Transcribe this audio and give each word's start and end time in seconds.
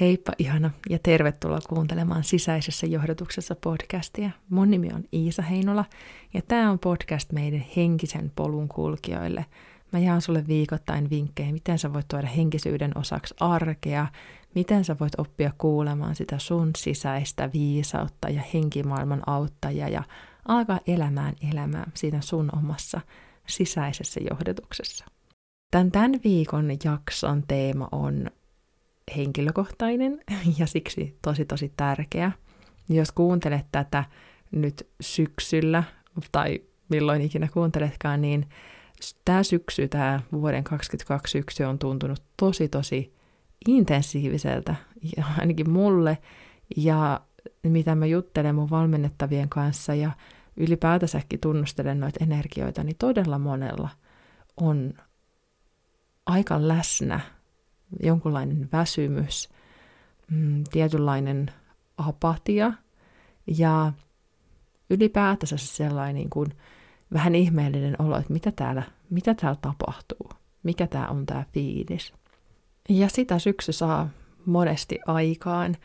Heippa 0.00 0.32
ihana 0.38 0.70
ja 0.90 0.98
tervetuloa 1.02 1.58
kuuntelemaan 1.68 2.24
Sisäisessä 2.24 2.86
johdotuksessa 2.86 3.56
podcastia. 3.60 4.30
Mun 4.50 4.70
nimi 4.70 4.88
on 4.94 5.04
Iisa 5.12 5.42
Heinola 5.42 5.84
ja 6.34 6.42
tämä 6.48 6.70
on 6.70 6.78
podcast 6.78 7.32
meidän 7.32 7.64
henkisen 7.76 8.32
polun 8.36 8.68
kulkijoille. 8.68 9.46
Mä 9.92 9.98
jaan 9.98 10.20
sulle 10.20 10.46
viikoittain 10.46 11.10
vinkkejä, 11.10 11.52
miten 11.52 11.78
sä 11.78 11.92
voit 11.92 12.08
tuoda 12.08 12.26
henkisyyden 12.26 12.98
osaksi 12.98 13.34
arkea, 13.40 14.06
miten 14.54 14.84
sä 14.84 14.96
voit 15.00 15.12
oppia 15.18 15.52
kuulemaan 15.58 16.14
sitä 16.14 16.38
sun 16.38 16.70
sisäistä 16.76 17.50
viisautta 17.52 18.28
ja 18.28 18.42
henkimaailman 18.54 19.22
auttajia 19.26 19.88
ja 19.88 20.02
alkaa 20.48 20.80
elämään 20.86 21.34
elämää 21.52 21.90
siinä 21.94 22.20
sun 22.20 22.50
omassa 22.58 23.00
sisäisessä 23.46 24.20
johdotuksessa. 24.30 25.04
Tämän, 25.70 25.90
tämän 25.90 26.20
viikon 26.24 26.68
jakson 26.84 27.42
teema 27.48 27.88
on 27.92 28.30
henkilökohtainen 29.16 30.22
ja 30.58 30.66
siksi 30.66 31.18
tosi 31.22 31.44
tosi 31.44 31.72
tärkeä. 31.76 32.32
Jos 32.88 33.12
kuuntelet 33.12 33.66
tätä 33.72 34.04
nyt 34.50 34.88
syksyllä 35.00 35.84
tai 36.32 36.60
milloin 36.88 37.22
ikinä 37.22 37.48
kuunteletkaan, 37.52 38.20
niin 38.20 38.48
tämä 39.24 39.42
syksy, 39.42 39.88
tämä 39.88 40.20
vuoden 40.32 40.64
2022 40.64 41.38
syksy 41.38 41.64
on 41.64 41.78
tuntunut 41.78 42.22
tosi 42.36 42.68
tosi 42.68 43.14
intensiiviseltä, 43.68 44.74
ainakin 45.38 45.70
mulle, 45.70 46.18
ja 46.76 47.20
mitä 47.62 47.94
mä 47.94 48.06
juttelen 48.06 48.54
mun 48.54 48.70
valmennettavien 48.70 49.48
kanssa 49.48 49.94
ja 49.94 50.10
ylipäätänsäkin 50.56 51.40
tunnustelen 51.40 52.00
noita 52.00 52.24
energioita, 52.24 52.84
niin 52.84 52.96
todella 52.98 53.38
monella 53.38 53.88
on 54.56 54.94
aika 56.26 56.68
läsnä 56.68 57.20
jonkunlainen 58.02 58.68
väsymys, 58.72 59.48
mm, 60.30 60.64
tietynlainen 60.72 61.50
apatia 61.98 62.72
ja 63.46 63.92
ylipäätänsä 64.90 65.56
sellainen 65.56 66.14
niin 66.14 66.30
kuin 66.30 66.52
vähän 67.12 67.34
ihmeellinen 67.34 67.96
olo, 67.98 68.18
että 68.18 68.32
mitä 68.32 68.52
täällä, 68.52 68.82
mitä 69.10 69.34
täällä 69.34 69.58
tapahtuu, 69.62 70.30
mikä 70.62 70.86
tämä 70.86 71.06
on 71.06 71.26
tämä 71.26 71.44
fiilis. 71.52 72.12
Ja 72.88 73.08
sitä 73.08 73.38
syksy 73.38 73.72
saa 73.72 74.08
monesti 74.46 74.98
aikaan, 75.06 75.76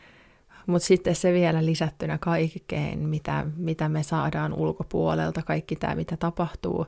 mutta 0.66 0.86
sitten 0.86 1.14
se 1.14 1.32
vielä 1.32 1.64
lisättynä 1.64 2.18
kaikkeen, 2.18 2.98
mitä, 2.98 3.46
mitä 3.56 3.88
me 3.88 4.02
saadaan 4.02 4.54
ulkopuolelta, 4.54 5.42
kaikki 5.42 5.76
tämä, 5.76 5.94
mitä 5.94 6.16
tapahtuu, 6.16 6.86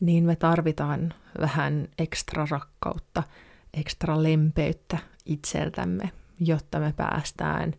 niin 0.00 0.24
me 0.24 0.36
tarvitaan 0.36 1.14
vähän 1.40 1.88
ekstra 1.98 2.46
rakkautta– 2.50 3.22
ekstra 3.74 4.22
lempeyttä 4.22 4.98
itseltämme, 5.26 6.10
jotta 6.40 6.80
me 6.80 6.92
päästään 6.96 7.74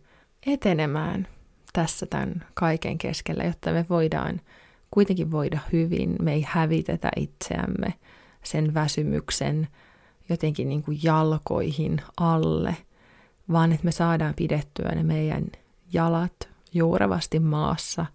etenemään 0.46 1.28
tässä 1.72 2.06
tämän 2.06 2.44
kaiken 2.54 2.98
keskellä, 2.98 3.44
jotta 3.44 3.72
me 3.72 3.86
voidaan 3.90 4.40
kuitenkin 4.90 5.30
voida 5.30 5.58
hyvin, 5.72 6.16
me 6.22 6.32
ei 6.32 6.44
hävitetä 6.48 7.10
itseämme 7.16 7.94
sen 8.42 8.74
väsymyksen 8.74 9.68
jotenkin 10.28 10.68
niin 10.68 10.82
kuin 10.82 10.98
jalkoihin 11.02 12.02
alle, 12.16 12.76
vaan 13.52 13.72
että 13.72 13.84
me 13.84 13.92
saadaan 13.92 14.34
pidettyä 14.34 14.92
ne 14.94 15.02
meidän 15.02 15.44
jalat 15.92 16.48
juurevasti 16.72 17.40
maassa, 17.40 18.06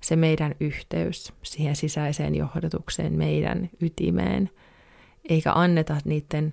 se 0.00 0.16
meidän 0.16 0.54
yhteys 0.60 1.32
siihen 1.42 1.76
sisäiseen 1.76 2.34
johdotukseen, 2.34 3.12
meidän 3.12 3.70
ytimeen, 3.80 4.50
eikä 5.28 5.52
anneta 5.52 5.96
niiden 6.04 6.52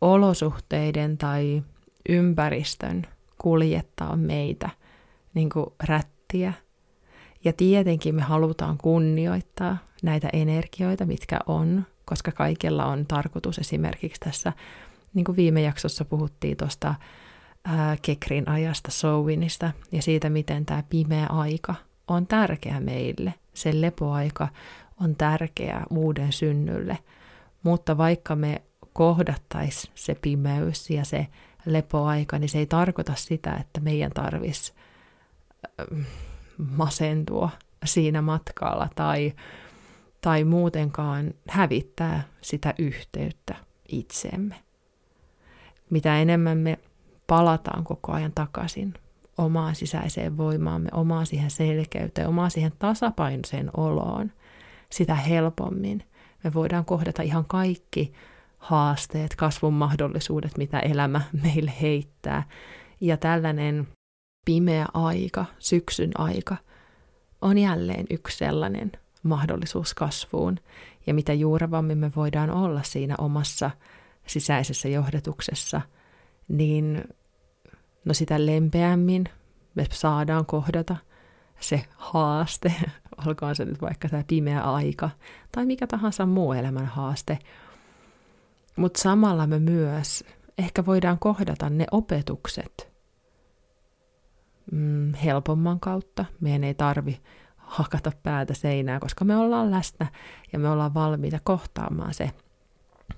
olosuhteiden 0.00 1.18
tai 1.18 1.62
ympäristön 2.08 3.06
kuljettaa 3.38 4.16
meitä 4.16 4.70
niin 5.34 5.50
kuin 5.50 5.66
rättiä. 5.84 6.52
Ja 7.44 7.52
tietenkin 7.52 8.14
me 8.14 8.22
halutaan 8.22 8.78
kunnioittaa 8.78 9.78
näitä 10.02 10.28
energioita, 10.32 11.06
mitkä 11.06 11.38
on, 11.46 11.86
koska 12.04 12.32
kaikella 12.32 12.86
on 12.86 13.06
tarkoitus 13.06 13.58
esimerkiksi 13.58 14.20
tässä, 14.20 14.52
niin 15.14 15.24
kuin 15.24 15.36
viime 15.36 15.62
jaksossa 15.62 16.04
puhuttiin 16.04 16.56
tuosta 16.56 16.94
Kekrin 18.02 18.48
ajasta, 18.48 18.90
Sowinista 18.90 19.72
ja 19.92 20.02
siitä, 20.02 20.30
miten 20.30 20.66
tämä 20.66 20.82
pimeä 20.90 21.26
aika 21.26 21.74
on 22.08 22.26
tärkeä 22.26 22.80
meille. 22.80 23.34
Sen 23.54 23.80
lepoaika 23.80 24.48
on 25.00 25.16
tärkeä 25.16 25.82
uuden 25.90 26.32
synnylle. 26.32 26.98
Mutta 27.62 27.98
vaikka 27.98 28.36
me 28.36 28.62
kohdattaisi 28.98 29.90
se 29.94 30.14
pimeys 30.14 30.90
ja 30.90 31.04
se 31.04 31.26
lepoaika, 31.66 32.38
niin 32.38 32.48
se 32.48 32.58
ei 32.58 32.66
tarkoita 32.66 33.12
sitä, 33.16 33.54
että 33.54 33.80
meidän 33.80 34.10
tarvitsisi 34.10 34.72
ähm, 35.80 36.00
masentua 36.76 37.50
siinä 37.84 38.22
matkalla 38.22 38.88
tai, 38.94 39.32
tai 40.20 40.44
muutenkaan 40.44 41.34
hävittää 41.48 42.22
sitä 42.40 42.74
yhteyttä 42.78 43.54
itseemme. 43.88 44.54
Mitä 45.90 46.18
enemmän 46.18 46.58
me 46.58 46.78
palataan 47.26 47.84
koko 47.84 48.12
ajan 48.12 48.32
takaisin 48.34 48.94
omaan 49.38 49.74
sisäiseen 49.74 50.36
voimaamme, 50.36 50.88
omaan 50.92 51.26
siihen 51.26 51.50
selkeyteen, 51.50 52.28
omaan 52.28 52.50
siihen 52.50 52.72
tasapainoiseen 52.78 53.70
oloon, 53.76 54.32
sitä 54.90 55.14
helpommin 55.14 56.04
me 56.44 56.54
voidaan 56.54 56.84
kohdata 56.84 57.22
ihan 57.22 57.44
kaikki 57.44 58.12
haasteet, 58.58 59.36
kasvun 59.36 59.74
mahdollisuudet, 59.74 60.58
mitä 60.58 60.80
elämä 60.80 61.20
meille 61.42 61.72
heittää. 61.80 62.42
Ja 63.00 63.16
tällainen 63.16 63.88
pimeä 64.44 64.86
aika, 64.94 65.44
syksyn 65.58 66.10
aika, 66.20 66.56
on 67.42 67.58
jälleen 67.58 68.06
yksi 68.10 68.36
sellainen 68.36 68.92
mahdollisuus 69.22 69.94
kasvuun. 69.94 70.56
Ja 71.06 71.14
mitä 71.14 71.32
juurevammin 71.32 71.98
me 71.98 72.12
voidaan 72.16 72.50
olla 72.50 72.82
siinä 72.82 73.14
omassa 73.18 73.70
sisäisessä 74.26 74.88
johdetuksessa, 74.88 75.80
niin 76.48 77.04
no 78.04 78.14
sitä 78.14 78.46
lempeämmin 78.46 79.24
me 79.74 79.86
saadaan 79.92 80.46
kohdata 80.46 80.96
se 81.60 81.84
haaste, 81.96 82.74
olkoon 83.26 83.56
se 83.56 83.64
nyt 83.64 83.80
vaikka 83.80 84.08
tämä 84.08 84.24
pimeä 84.26 84.60
aika 84.60 85.10
tai 85.52 85.66
mikä 85.66 85.86
tahansa 85.86 86.26
muu 86.26 86.52
elämän 86.52 86.86
haaste, 86.86 87.38
mutta 88.78 89.02
samalla 89.02 89.46
me 89.46 89.58
myös 89.58 90.24
ehkä 90.58 90.86
voidaan 90.86 91.18
kohdata 91.18 91.70
ne 91.70 91.86
opetukset 91.90 92.92
mm, 94.72 95.14
helpomman 95.14 95.80
kautta. 95.80 96.24
Meidän 96.40 96.64
ei 96.64 96.74
tarvi 96.74 97.20
hakata 97.56 98.12
päätä 98.22 98.54
seinää, 98.54 99.00
koska 99.00 99.24
me 99.24 99.36
ollaan 99.36 99.70
läsnä 99.70 100.06
ja 100.52 100.58
me 100.58 100.68
ollaan 100.68 100.94
valmiita 100.94 101.38
kohtaamaan 101.44 102.14
se, 102.14 102.30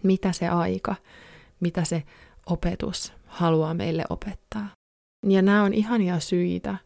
mitä 0.03 0.33
se 0.33 0.49
aika, 0.49 0.95
mitä 1.61 1.85
se 1.85 2.03
opetus 2.47 3.13
haluaa 3.27 3.75
meille 3.75 4.05
opettaa. 4.11 4.69
Ja 5.27 5.43
nämä 5.43 5.63
on 5.63 5.75
ihania 5.75 6.21
syitä 6.21 6.77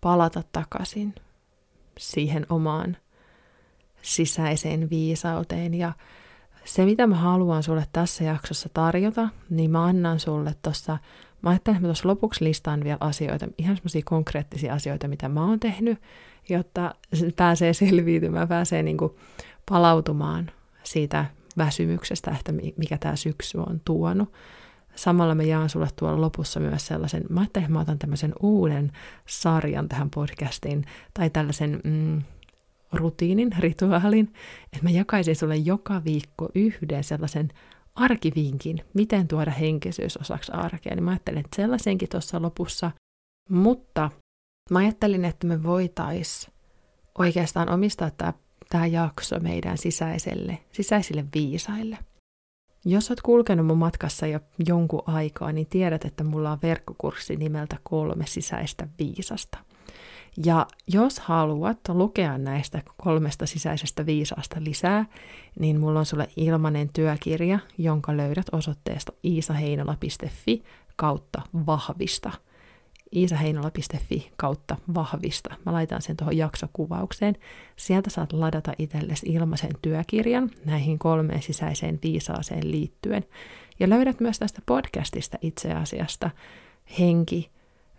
palata 0.00 0.42
takaisin 0.52 1.14
siihen 1.98 2.46
omaan 2.48 2.96
sisäiseen 4.02 4.90
viisauteen 4.90 5.74
ja 5.74 5.92
se, 6.64 6.84
mitä 6.84 7.06
mä 7.06 7.16
haluan 7.16 7.62
sulle 7.62 7.86
tässä 7.92 8.24
jaksossa 8.24 8.68
tarjota, 8.74 9.28
niin 9.50 9.70
mä 9.70 9.84
annan 9.84 10.20
sulle 10.20 10.54
tuossa, 10.62 10.98
mä 11.42 11.50
ajattelin, 11.50 11.76
että 11.76 11.86
mä 11.86 11.88
tuossa 11.88 12.08
lopuksi 12.08 12.44
listaan 12.44 12.84
vielä 12.84 12.98
asioita, 13.00 13.48
ihan 13.58 13.76
semmoisia 13.76 14.02
konkreettisia 14.04 14.74
asioita, 14.74 15.08
mitä 15.08 15.28
mä 15.28 15.44
oon 15.44 15.60
tehnyt, 15.60 15.98
jotta 16.48 16.94
pääsee 17.36 17.72
selviytymään, 17.72 18.48
pääsee 18.48 18.82
niin 18.82 18.96
kuin 18.96 19.12
palautumaan 19.68 20.50
siitä 20.82 21.24
väsymyksestä, 21.56 22.30
että 22.30 22.52
mikä 22.76 22.98
tämä 22.98 23.16
syksy 23.16 23.58
on 23.58 23.80
tuonut. 23.84 24.32
Samalla 24.94 25.34
mä 25.34 25.42
jaan 25.42 25.68
sulle 25.68 25.88
tuolla 25.96 26.20
lopussa 26.20 26.60
myös 26.60 26.86
sellaisen, 26.86 27.24
mä 27.28 27.40
ajattelin, 27.40 27.64
että 27.64 27.72
mä 27.72 27.80
otan 27.80 27.98
tämmöisen 27.98 28.32
uuden 28.40 28.92
sarjan 29.26 29.88
tähän 29.88 30.10
podcastiin, 30.10 30.84
tai 31.14 31.30
tällaisen 31.30 31.80
mm, 31.84 32.22
rutiinin, 32.96 33.50
rituaalin, 33.58 34.32
että 34.72 34.82
mä 34.82 34.90
jakaisin 34.90 35.36
sulle 35.36 35.56
joka 35.56 36.04
viikko 36.04 36.48
yhden 36.54 37.04
sellaisen 37.04 37.48
arkivinkin, 37.94 38.80
miten 38.94 39.28
tuoda 39.28 39.50
henkisyys 39.50 40.16
osaksi 40.16 40.52
arkea. 40.52 40.94
Niin 40.94 41.04
mä 41.04 41.10
ajattelin, 41.10 41.38
että 41.38 41.56
sellaisenkin 41.56 42.08
tuossa 42.08 42.42
lopussa. 42.42 42.90
Mutta 43.50 44.10
mä 44.70 44.78
ajattelin, 44.78 45.24
että 45.24 45.46
me 45.46 45.62
voitais 45.62 46.50
oikeastaan 47.18 47.68
omistaa 47.70 48.10
tämä, 48.10 48.32
tämä 48.68 48.86
jakso 48.86 49.40
meidän 49.40 49.78
sisäiselle, 49.78 50.58
sisäisille 50.72 51.24
viisaille. 51.34 51.98
Jos 52.84 53.10
oot 53.10 53.20
kulkenut 53.20 53.66
mun 53.66 53.78
matkassa 53.78 54.26
jo 54.26 54.40
jonkun 54.66 55.02
aikaa, 55.06 55.52
niin 55.52 55.66
tiedät, 55.66 56.04
että 56.04 56.24
mulla 56.24 56.52
on 56.52 56.58
verkkokurssi 56.62 57.36
nimeltä 57.36 57.76
kolme 57.82 58.26
sisäistä 58.26 58.88
viisasta– 58.98 59.58
ja 60.36 60.66
jos 60.86 61.18
haluat 61.18 61.78
lukea 61.88 62.38
näistä 62.38 62.82
kolmesta 62.96 63.46
sisäisestä 63.46 64.06
viisaasta 64.06 64.56
lisää, 64.60 65.04
niin 65.58 65.80
mulla 65.80 65.98
on 65.98 66.06
sulle 66.06 66.28
ilmainen 66.36 66.88
työkirja, 66.92 67.58
jonka 67.78 68.16
löydät 68.16 68.46
osoitteesta 68.52 69.12
iisaheinola.fi 69.24 70.62
kautta 70.96 71.42
vahvista. 71.66 72.30
iisaheinola.fi 73.14 74.32
kautta 74.36 74.76
vahvista. 74.94 75.54
Mä 75.66 75.72
laitan 75.72 76.02
sen 76.02 76.16
tuohon 76.16 76.36
jaksokuvaukseen. 76.36 77.36
Sieltä 77.76 78.10
saat 78.10 78.32
ladata 78.32 78.72
itsellesi 78.78 79.26
ilmaisen 79.26 79.72
työkirjan 79.82 80.50
näihin 80.64 80.98
kolmeen 80.98 81.42
sisäiseen 81.42 81.98
viisaaseen 82.02 82.70
liittyen. 82.70 83.24
Ja 83.80 83.88
löydät 83.88 84.20
myös 84.20 84.38
tästä 84.38 84.62
podcastista 84.66 85.38
itse 85.42 85.72
asiasta 85.72 86.30
henki, 86.98 87.50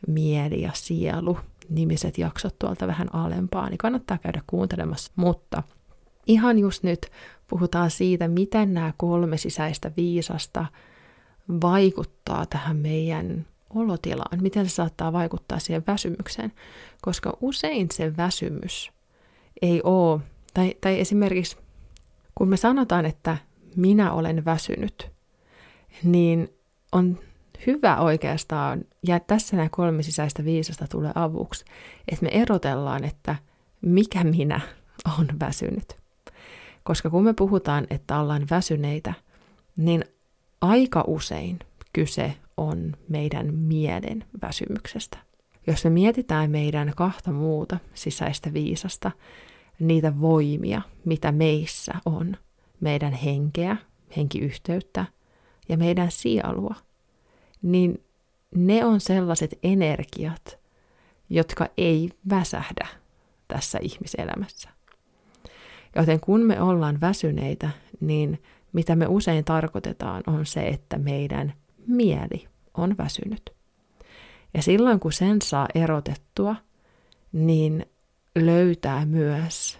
mieli 0.08 0.62
ja 0.62 0.72
sielu 0.74 1.38
nimiset 1.70 2.18
jaksot 2.18 2.60
tuolta 2.60 2.88
vähän 2.88 3.16
alempaa, 3.16 3.70
niin 3.70 3.78
kannattaa 3.78 4.18
käydä 4.18 4.42
kuuntelemassa. 4.48 5.12
Mutta 5.16 5.64
ihan 6.28 6.60
just 6.60 6.84
nyt 6.84 7.12
puhutaan 7.48 7.92
siitä, 7.92 8.28
miten 8.28 8.74
nämä 8.74 8.94
kolme 8.98 9.38
sisäistä 9.38 9.92
viisasta 9.98 10.66
vaikuttaa 11.62 12.46
tähän 12.46 12.78
meidän 12.78 13.46
olotilaan, 13.70 14.42
miten 14.42 14.70
se 14.70 14.74
saattaa 14.74 15.14
vaikuttaa 15.14 15.60
siihen 15.60 15.84
väsymykseen, 15.88 16.52
koska 17.02 17.38
usein 17.42 17.88
se 17.94 18.18
väsymys 18.18 18.92
ei 19.62 19.82
ole, 19.84 20.22
tai, 20.54 20.76
tai 20.82 21.00
esimerkiksi 21.00 21.58
kun 22.36 22.50
me 22.50 22.58
sanotaan, 22.58 23.06
että 23.06 23.38
minä 23.76 24.14
olen 24.14 24.46
väsynyt, 24.46 25.12
niin 26.04 26.54
on 26.92 27.20
hyvä 27.68 27.98
oikeastaan, 27.98 28.82
ja 29.08 29.20
tässä 29.20 29.56
nämä 29.56 29.70
kolme 29.70 30.04
sisäistä 30.04 30.46
viisasta 30.46 30.88
tulee 30.88 31.12
avuksi, 31.16 31.66
että 32.08 32.26
me 32.26 32.30
erotellaan, 32.34 33.04
että 33.04 33.36
mikä 33.82 34.24
minä 34.24 34.62
on 35.20 35.28
väsynyt. 35.40 35.98
Koska 36.84 37.10
kun 37.10 37.24
me 37.24 37.34
puhutaan, 37.34 37.88
että 37.90 38.20
ollaan 38.20 38.46
väsyneitä, 38.50 39.14
niin 39.78 40.06
aika 40.62 41.04
usein 41.08 41.60
kyse 41.94 42.34
on 42.58 42.94
meidän 43.10 43.54
mielen 43.54 44.26
väsymyksestä. 44.42 45.18
Jos 45.68 45.84
me 45.84 45.90
mietitään 45.90 46.52
meidän 46.52 46.94
kahta 46.96 47.32
muuta 47.32 47.78
sisäistä 47.94 48.54
viisasta, 48.54 49.12
niitä 49.80 50.20
voimia, 50.22 50.82
mitä 51.06 51.32
meissä 51.32 51.94
on, 52.06 52.38
meidän 52.80 53.14
henkeä, 53.14 53.78
henkiyhteyttä 54.18 55.06
ja 55.70 55.78
meidän 55.78 56.12
sielua, 56.12 56.76
niin 57.62 58.04
ne 58.56 58.86
on 58.86 59.02
sellaiset 59.02 59.60
energiat, 59.64 60.60
jotka 61.30 61.68
ei 61.78 62.10
väsähdä 62.30 62.88
tässä 63.48 63.80
ihmiselämässä. 63.82 64.70
Joten 65.96 66.20
kun 66.20 66.42
me 66.42 66.62
ollaan 66.62 67.02
väsyneitä, 67.02 67.70
niin 68.00 68.42
mitä 68.74 68.96
me 68.96 69.08
usein 69.08 69.46
tarkoitetaan 69.46 70.24
on 70.28 70.46
se, 70.46 70.68
että 70.68 70.98
meidän 70.98 71.54
mieli 71.88 72.48
on 72.74 72.98
väsynyt. 72.98 73.54
Ja 74.54 74.62
silloin 74.62 75.00
kun 75.00 75.14
sen 75.14 75.42
saa 75.42 75.68
erotettua, 75.76 76.56
niin 77.32 77.86
löytää 78.36 79.06
myös 79.06 79.80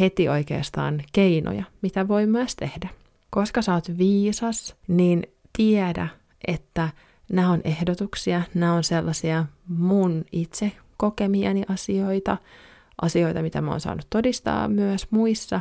heti 0.00 0.28
oikeastaan 0.28 1.02
keinoja, 1.12 1.64
mitä 1.82 2.08
voi 2.08 2.26
myös 2.26 2.56
tehdä. 2.56 2.88
Koska 3.30 3.62
sä 3.62 3.74
oot 3.74 3.98
viisas, 3.98 4.76
niin 4.88 5.26
tiedä, 5.56 6.08
että 6.46 6.88
nämä 7.32 7.50
on 7.50 7.60
ehdotuksia, 7.64 8.42
nämä 8.54 8.74
on 8.74 8.84
sellaisia 8.84 9.46
mun 9.66 10.24
itse 10.32 10.72
kokemiani 10.96 11.62
asioita, 11.68 12.36
asioita, 13.02 13.42
mitä 13.42 13.60
mä 13.60 13.70
oon 13.70 13.80
saanut 13.80 14.06
todistaa 14.10 14.68
myös 14.68 15.06
muissa, 15.10 15.60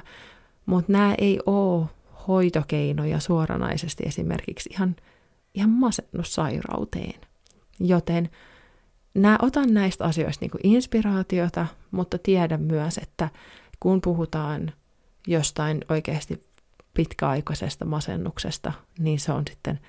mutta 0.65 0.91
nämä 0.91 1.15
ei 1.17 1.39
ole 1.45 1.85
hoitokeinoja 2.27 3.19
suoranaisesti 3.19 4.03
esimerkiksi 4.07 4.69
ihan, 4.73 4.95
ihan 5.53 5.69
masennussairauteen. 5.69 7.21
Joten 7.79 8.29
nämä, 9.13 9.37
otan 9.41 9.73
näistä 9.73 10.05
asioista 10.05 10.45
niin 10.45 10.75
inspiraatiota, 10.75 11.67
mutta 11.91 12.17
tiedän 12.17 12.61
myös, 12.61 12.97
että 12.97 13.29
kun 13.79 14.01
puhutaan 14.01 14.71
jostain 15.27 15.81
oikeasti 15.89 16.43
pitkäaikaisesta 16.93 17.85
masennuksesta, 17.85 18.73
niin 18.99 19.19
se 19.19 19.31
on 19.31 19.43
sitten 19.49 19.79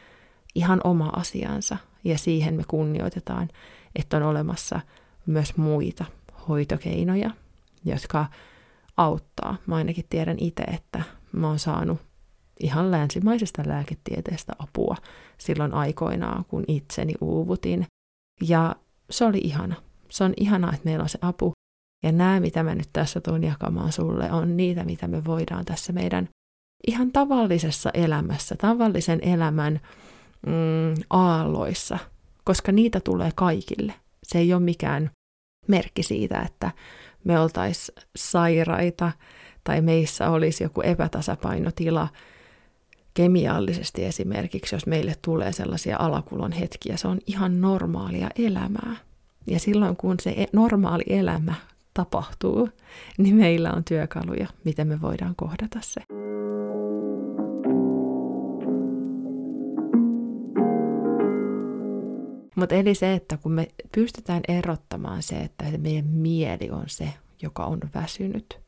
ihan 0.54 0.80
oma 0.84 1.06
asiansa 1.06 1.76
ja 2.04 2.18
siihen 2.18 2.54
me 2.54 2.62
kunnioitetaan, 2.68 3.48
että 3.96 4.16
on 4.16 4.22
olemassa 4.22 4.80
myös 5.26 5.56
muita 5.56 6.04
hoitokeinoja, 6.48 7.30
jotka 7.84 8.26
auttaa. 8.96 9.56
Mä 9.66 9.76
ainakin 9.76 10.04
tiedän 10.10 10.36
itse, 10.38 10.62
että 10.62 11.02
mä 11.32 11.48
oon 11.48 11.58
saanut 11.58 11.98
ihan 12.60 12.90
länsimaisesta 12.90 13.62
lääketieteestä 13.66 14.52
apua 14.58 14.96
silloin 15.38 15.74
aikoinaan, 15.74 16.44
kun 16.44 16.64
itseni 16.68 17.14
uuvutin. 17.20 17.86
Ja 18.40 18.76
se 19.10 19.24
oli 19.24 19.38
ihana. 19.38 19.74
Se 20.10 20.24
on 20.24 20.34
ihanaa, 20.36 20.72
että 20.72 20.84
meillä 20.84 21.02
on 21.02 21.08
se 21.08 21.18
apu. 21.22 21.52
Ja 22.02 22.12
nämä, 22.12 22.40
mitä 22.40 22.62
mä 22.62 22.74
nyt 22.74 22.88
tässä 22.92 23.20
tuun 23.20 23.44
jakamaan 23.44 23.92
sulle, 23.92 24.32
on 24.32 24.56
niitä, 24.56 24.84
mitä 24.84 25.08
me 25.08 25.24
voidaan 25.24 25.64
tässä 25.64 25.92
meidän 25.92 26.28
ihan 26.86 27.12
tavallisessa 27.12 27.90
elämässä, 27.94 28.56
tavallisen 28.56 29.18
elämän 29.22 29.80
mm, 30.46 31.02
aalloissa, 31.11 31.99
koska 32.44 32.73
niitä 32.73 33.00
tulee 33.00 33.31
kaikille. 33.35 33.94
Se 34.23 34.38
ei 34.38 34.55
ole 34.55 34.62
mikään 34.62 35.11
merkki 35.69 36.02
siitä, 36.02 36.40
että 36.40 36.70
me 37.25 37.40
oltaisiin 37.40 37.96
sairaita 38.17 39.12
tai 39.64 39.81
meissä 39.81 40.31
olisi 40.31 40.64
joku 40.64 40.81
epätasapainotila 40.81 42.08
kemiallisesti 43.14 44.05
esimerkiksi, 44.05 44.75
jos 44.75 44.87
meille 44.87 45.14
tulee 45.23 45.52
sellaisia 45.52 45.96
alakulon 45.99 46.52
hetkiä. 46.52 46.96
Se 46.96 47.08
on 47.08 47.19
ihan 47.26 47.61
normaalia 47.61 48.31
elämää. 48.38 48.96
Ja 49.46 49.61
silloin 49.61 49.96
kun 49.96 50.17
se 50.20 50.31
e-, 50.31 50.46
normaali 50.52 51.05
elämä 51.06 51.55
tapahtuu, 51.94 52.69
niin 53.19 53.35
meillä 53.35 53.73
on 53.73 53.85
työkaluja, 53.85 54.46
miten 54.64 54.87
me 54.87 55.00
voidaan 55.00 55.35
kohdata 55.37 55.79
se. 55.82 56.00
Mutta 62.58 62.75
eli 62.75 62.94
se, 62.94 63.14
että 63.14 63.37
kun 63.37 63.52
me 63.52 63.69
pystytään 63.93 64.43
erottamaan 64.49 65.22
se, 65.22 65.37
että 65.37 65.64
meidän 65.78 66.05
mieli 66.05 66.70
on 66.70 66.84
se, 66.87 67.12
joka 67.43 67.64
on 67.64 67.81
väsynyt, 67.94 68.60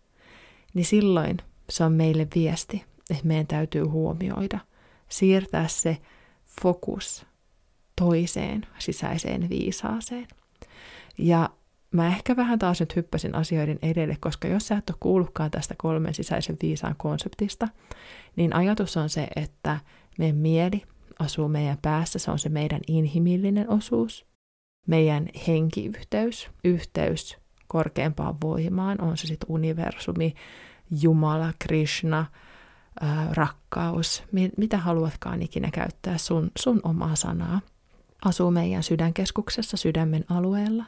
niin 0.75 0.85
silloin 0.85 1.37
se 1.69 1.85
on 1.85 1.93
meille 1.93 2.29
viesti, 2.35 2.85
että 3.11 3.27
meidän 3.27 3.47
täytyy 3.47 3.85
huomioida, 3.85 4.59
siirtää 5.09 5.69
se 5.69 5.99
fokus 6.63 7.27
toiseen 7.97 8.67
sisäiseen 8.79 9.49
viisaaseen. 9.49 10.29
Ja 11.19 11.50
mä 11.91 12.07
ehkä 12.07 12.37
vähän 12.37 12.59
taas 12.59 12.81
nyt 12.81 12.97
hyppäsin 12.97 13.35
asioiden 13.35 13.79
edelle, 13.83 14.17
koska 14.21 14.49
jos 14.49 14.69
sä 14.69 14.76
et 14.76 14.91
ole 14.91 14.97
kuullutkaan 15.00 15.50
tästä 15.50 15.75
kolmen 15.79 16.14
sisäisen 16.14 16.57
viisaan 16.62 16.95
konseptista, 16.99 17.69
niin 18.37 18.55
ajatus 18.57 18.97
on 18.97 19.09
se, 19.09 19.29
että 19.37 19.81
meidän 20.19 20.37
mieli 20.37 20.83
asuu 21.21 21.49
meidän 21.49 21.79
päässä, 21.83 22.19
se 22.19 22.31
on 22.31 22.39
se 22.39 22.49
meidän 22.49 22.81
inhimillinen 22.87 23.71
osuus, 23.71 24.27
meidän 24.87 25.29
henkiyhteys, 25.47 26.50
yhteys 26.65 27.39
korkeampaan 27.67 28.41
voimaan, 28.41 29.00
on 29.00 29.17
se 29.17 29.27
sitten 29.27 29.50
universumi, 29.50 30.35
Jumala, 31.03 31.53
Krishna, 31.59 32.27
ää, 33.00 33.29
rakkaus, 33.33 34.23
mi- 34.33 34.50
mitä 34.57 34.79
haluatkaan 34.79 35.43
ikinä 35.43 35.71
käyttää 35.71 36.19
sun, 36.19 36.50
sun 36.59 36.81
omaa 36.83 37.17
sanaa, 37.17 37.61
asuu 38.25 38.50
meidän 38.50 38.83
sydänkeskuksessa, 38.83 39.77
sydämen 39.77 40.25
alueella. 40.29 40.85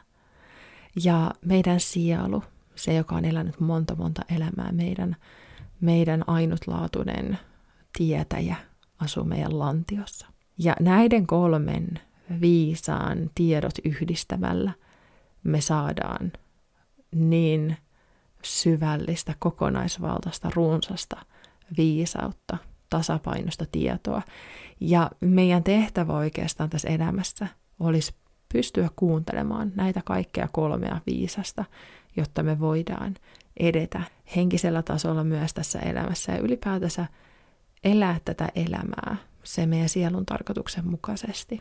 Ja 1.03 1.31
meidän 1.45 1.79
sielu, 1.79 2.43
se 2.75 2.93
joka 2.93 3.15
on 3.15 3.25
elänyt 3.25 3.59
monta 3.59 3.95
monta 3.95 4.21
elämää, 4.35 4.71
meidän, 4.71 5.15
meidän 5.81 6.23
ainutlaatuinen 6.27 7.39
tietäjä, 7.97 8.55
asuu 9.03 9.23
meidän 9.23 9.59
lantiossa. 9.59 10.27
Ja 10.57 10.75
näiden 10.79 11.27
kolmen 11.27 11.99
viisaan 12.41 13.29
tiedot 13.35 13.73
yhdistämällä 13.85 14.71
me 15.43 15.61
saadaan 15.61 16.31
niin 17.15 17.77
syvällistä, 18.43 19.33
kokonaisvaltaista, 19.39 20.51
runsasta 20.55 21.25
viisautta, 21.77 22.57
tasapainosta 22.89 23.65
tietoa. 23.71 24.21
Ja 24.79 25.11
meidän 25.19 25.63
tehtävä 25.63 26.13
oikeastaan 26.13 26.69
tässä 26.69 26.89
elämässä 26.89 27.47
olisi 27.79 28.13
pystyä 28.53 28.89
kuuntelemaan 28.95 29.71
näitä 29.75 30.01
kaikkea 30.05 30.47
kolmea 30.51 31.01
viisasta, 31.05 31.65
jotta 32.17 32.43
me 32.43 32.59
voidaan 32.59 33.15
edetä 33.57 34.01
henkisellä 34.35 34.81
tasolla 34.81 35.23
myös 35.23 35.53
tässä 35.53 35.79
elämässä 35.79 36.31
ja 36.31 36.39
ylipäätänsä 36.39 37.05
elää 37.83 38.19
tätä 38.25 38.49
elämää 38.55 39.15
se 39.43 39.65
meidän 39.65 39.89
sielun 39.89 40.25
tarkoituksen 40.25 40.87
mukaisesti 40.87 41.59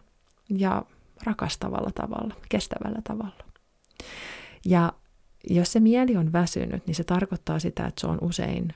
ja 0.58 0.82
rakastavalla 1.24 1.90
tavalla, 1.94 2.34
kestävällä 2.48 3.00
tavalla. 3.04 3.44
Ja 4.64 4.92
jos 5.50 5.72
se 5.72 5.80
mieli 5.80 6.16
on 6.16 6.32
väsynyt, 6.32 6.86
niin 6.86 6.94
se 6.94 7.04
tarkoittaa 7.04 7.58
sitä, 7.58 7.86
että 7.86 8.00
se 8.00 8.06
on 8.06 8.18
usein 8.20 8.74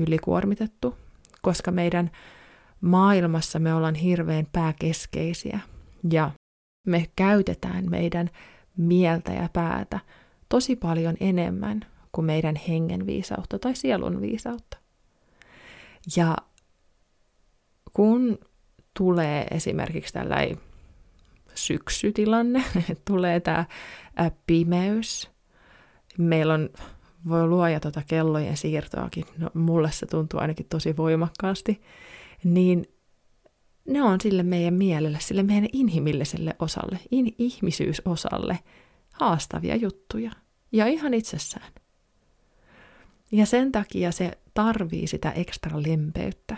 ylikuormitettu, 0.00 0.96
koska 1.42 1.70
meidän 1.70 2.10
maailmassa 2.80 3.58
me 3.58 3.74
ollaan 3.74 3.94
hirveän 3.94 4.46
pääkeskeisiä 4.52 5.60
Ja 6.10 6.30
me 6.86 7.10
käytetään 7.16 7.90
meidän 7.90 8.30
mieltä 8.76 9.32
ja 9.32 9.48
päätä 9.52 10.00
tosi 10.48 10.76
paljon 10.76 11.16
enemmän 11.20 11.80
kuin 12.12 12.24
meidän 12.24 12.56
hengen 12.56 13.06
viisautta 13.06 13.58
tai 13.58 13.76
sielun 13.76 14.20
viisautta. 14.20 14.76
Ja 16.16 16.36
kun 17.92 18.38
tulee 18.96 19.46
esimerkiksi 19.50 20.12
tällainen 20.12 20.58
syksytilanne, 21.54 22.64
tulee 23.10 23.40
tämä 23.40 23.64
pimeys, 24.46 25.30
meillä 26.18 26.54
on, 26.54 26.70
voi 27.28 27.46
luoja 27.46 27.80
tuota 27.80 28.02
kellojen 28.06 28.56
siirtoakin, 28.56 29.24
no 29.38 29.50
mulle 29.54 29.92
se 29.92 30.06
tuntuu 30.06 30.40
ainakin 30.40 30.66
tosi 30.68 30.96
voimakkaasti, 30.96 31.82
niin 32.44 32.86
ne 33.88 34.02
on 34.02 34.20
sille 34.20 34.42
meidän 34.42 34.74
mielelle, 34.74 35.18
sille 35.20 35.42
meidän 35.42 35.68
inhimilliselle 35.72 36.56
osalle, 36.58 36.98
in, 37.10 37.34
ihmisyysosalle 37.38 38.58
haastavia 39.12 39.76
juttuja. 39.76 40.30
Ja 40.72 40.86
ihan 40.86 41.14
itsessään. 41.14 41.72
Ja 43.32 43.46
sen 43.46 43.72
takia 43.72 44.12
se 44.12 44.30
tarvii 44.54 45.06
sitä 45.06 45.30
ekstra 45.30 45.82
lempeyttä, 45.86 46.56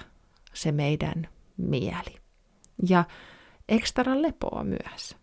se 0.54 0.72
meidän 0.72 1.28
mieli. 1.56 2.16
Ja 2.88 3.04
ekstra 3.68 4.22
lepoa 4.22 4.64
myös. 4.64 5.16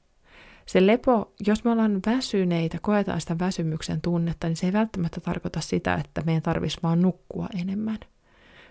Se 0.66 0.88
lepo, 0.88 1.34
jos 1.48 1.64
me 1.64 1.72
ollaan 1.72 2.00
väsyneitä, 2.06 2.78
koetaan 2.82 3.22
sitä 3.22 3.40
väsymyksen 3.40 4.02
tunnetta, 4.02 4.48
niin 4.48 4.56
se 4.56 4.66
ei 4.66 4.74
välttämättä 4.74 5.22
tarkoita 5.22 5.62
sitä, 5.62 5.94
että 5.96 6.22
meidän 6.26 6.42
tarvitsisi 6.44 6.84
vaan 6.84 7.02
nukkua 7.02 7.48
enemmän. 7.62 8.00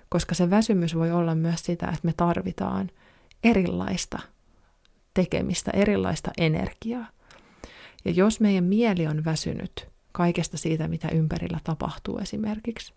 Koska 0.08 0.34
se 0.34 0.50
väsymys 0.50 0.94
voi 0.94 1.10
olla 1.10 1.34
myös 1.34 1.60
sitä, 1.64 1.86
että 1.86 2.00
me 2.02 2.12
tarvitaan 2.16 2.90
erilaista 3.44 4.18
tekemistä, 5.14 5.70
erilaista 5.74 6.30
energiaa. 6.38 7.06
Ja 8.04 8.10
jos 8.10 8.40
meidän 8.40 8.64
mieli 8.64 9.06
on 9.06 9.24
väsynyt 9.24 9.88
kaikesta 10.12 10.56
siitä, 10.56 10.88
mitä 10.88 11.08
ympärillä 11.08 11.60
tapahtuu 11.64 12.18
esimerkiksi, 12.18 12.92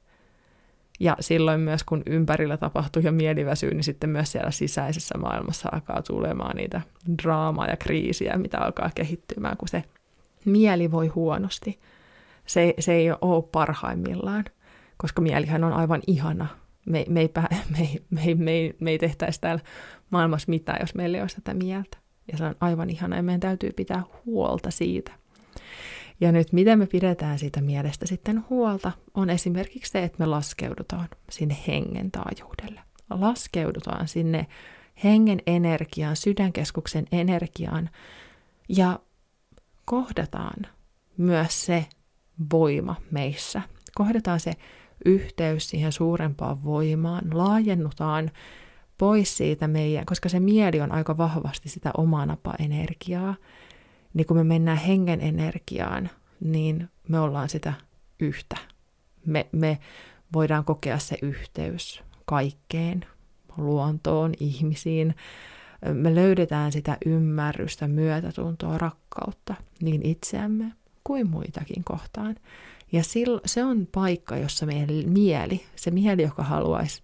ja 1.00 1.18
silloin 1.20 1.60
myös, 1.60 1.84
kun 1.84 2.04
ympärillä 2.06 2.58
tapahtuu 2.58 3.02
ja 3.02 3.12
mieli 3.12 3.46
väsyy, 3.46 3.74
niin 3.74 3.84
sitten 3.84 4.10
myös 4.10 4.32
siellä 4.32 4.52
sisäisessä 4.52 5.18
maailmassa 5.18 5.70
alkaa 5.72 6.02
tulemaan 6.02 6.56
niitä 6.56 6.82
draamaa 7.24 7.68
ja 7.68 7.78
kriisiä, 7.78 8.38
mitä 8.38 8.60
alkaa 8.60 8.92
kehittymään, 8.96 9.58
kun 9.58 9.68
se 9.68 9.84
mieli 10.46 10.92
voi 10.92 11.08
huonosti. 11.08 11.80
Se, 12.46 12.74
se 12.80 12.94
ei 12.94 13.12
ole 13.12 13.44
parhaimmillaan, 13.52 14.46
koska 14.98 15.22
mielihän 15.22 15.64
on 15.64 15.74
aivan 15.74 16.02
ihana. 16.08 16.48
Me, 16.86 17.06
me, 17.10 17.20
ei, 17.22 17.32
me, 17.78 17.90
me, 18.10 18.36
me, 18.36 18.74
me 18.80 18.92
ei 18.92 18.98
tehtäisi 18.98 19.42
täällä 19.42 19.64
maailmassa 20.10 20.50
mitään, 20.50 20.78
jos 20.82 20.96
meillä 20.96 21.18
ei 21.18 21.22
olisi 21.22 21.36
tätä 21.36 21.54
mieltä. 21.54 21.98
Ja 22.32 22.38
se 22.38 22.44
on 22.44 22.56
aivan 22.60 22.90
ihana 22.90 23.16
ja 23.16 23.24
meidän 23.24 23.40
täytyy 23.40 23.72
pitää 23.72 24.04
huolta 24.26 24.72
siitä. 24.72 25.12
Ja 26.24 26.32
nyt 26.32 26.54
miten 26.54 26.80
me 26.80 26.88
pidetään 26.88 27.40
siitä 27.40 27.62
mielestä 27.62 28.08
sitten 28.08 28.44
huolta, 28.50 28.92
on 29.14 29.30
esimerkiksi 29.30 29.92
se, 29.92 30.04
että 30.04 30.20
me 30.20 30.26
laskeudutaan 30.26 31.08
sinne 31.30 31.58
hengen 31.68 32.12
taajuudelle. 32.12 32.80
Laskeudutaan 33.10 34.08
sinne 34.08 34.48
hengen 35.04 35.40
energiaan, 35.48 36.16
sydänkeskuksen 36.16 37.06
energiaan 37.12 37.90
ja 38.70 39.00
kohdataan 39.86 40.68
myös 41.18 41.66
se 41.66 41.86
voima 42.52 42.96
meissä. 43.12 43.62
Kohdataan 43.96 44.40
se 44.40 44.54
yhteys 45.06 45.70
siihen 45.70 45.92
suurempaan 45.92 46.64
voimaan, 46.64 47.24
laajennutaan 47.34 48.32
pois 48.98 49.38
siitä 49.38 49.68
meidän, 49.68 50.06
koska 50.06 50.30
se 50.30 50.40
mieli 50.40 50.82
on 50.82 50.92
aika 50.92 51.18
vahvasti 51.18 51.70
sitä 51.70 51.92
omanapa 51.98 52.54
energiaa, 52.60 53.36
niin 54.14 54.28
kun 54.28 54.38
me 54.38 54.44
mennään 54.44 54.78
hengen 54.78 55.22
energiaan, 55.22 56.10
niin 56.40 56.90
me 57.08 57.20
ollaan 57.20 57.50
sitä 57.50 57.74
yhtä. 58.20 58.58
Me, 59.26 59.48
me 59.52 59.80
voidaan 60.34 60.66
kokea 60.66 61.00
se 61.00 61.18
yhteys 61.22 62.04
kaikkeen, 62.26 63.06
luontoon, 63.58 64.34
ihmisiin. 64.40 65.16
Me 65.94 66.16
löydetään 66.16 66.72
sitä 66.72 66.98
ymmärrystä, 67.06 67.88
myötätuntoa, 67.88 68.78
rakkautta 68.78 69.56
niin 69.82 70.06
itseämme 70.06 70.72
kuin 71.04 71.30
muitakin 71.30 71.84
kohtaan. 71.84 72.36
Ja 72.92 73.04
se 73.46 73.64
on 73.64 73.88
paikka, 73.92 74.38
jossa 74.38 74.66
meidän 74.66 75.10
mieli, 75.10 75.66
se 75.76 75.92
mieli, 75.92 76.22
joka 76.22 76.44
haluaisi 76.44 77.04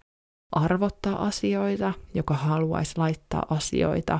arvottaa 0.51 1.25
asioita, 1.25 1.93
joka 2.13 2.33
haluaisi 2.33 2.93
laittaa 2.97 3.45
asioita 3.49 4.19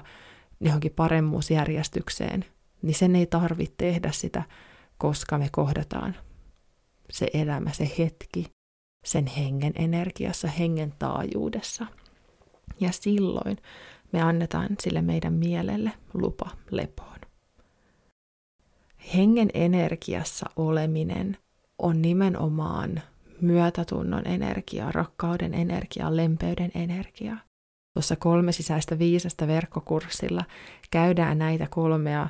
johonkin 0.60 0.91
paremmuusjärjestykseen, 0.96 2.46
niin 2.82 2.96
sen 2.96 3.16
ei 3.16 3.26
tarvitse 3.26 3.76
tehdä 3.78 4.12
sitä, 4.12 4.44
koska 4.98 5.38
me 5.38 5.50
kohdataan 5.52 6.16
se 7.10 7.28
elämä, 7.34 7.74
se 7.74 7.92
hetki, 7.98 8.46
sen 9.06 9.28
hengen 9.28 9.74
energiassa, 9.76 10.48
hengen 10.48 10.94
taajuudessa. 11.00 11.86
Ja 12.80 12.92
silloin 12.92 13.58
me 14.12 14.22
annetaan 14.22 14.70
sille 14.80 15.02
meidän 15.02 15.34
mielelle 15.34 15.92
lupa 16.14 16.50
lepoon. 16.72 17.20
Hengen 19.16 19.50
energiassa 19.54 20.50
oleminen 20.56 21.38
on 21.78 22.02
nimenomaan 22.02 23.02
myötätunnon 23.42 24.28
energia, 24.28 24.92
rakkauden 24.92 25.54
energia, 25.54 26.16
lempeyden 26.16 26.72
energia. 26.76 27.38
Tuossa 27.94 28.16
kolme 28.16 28.52
sisäistä 28.52 29.00
viisasta 29.00 29.48
verkkokurssilla 29.48 30.46
käydään 30.92 31.38
näitä 31.38 31.68
kolmea, 31.70 32.28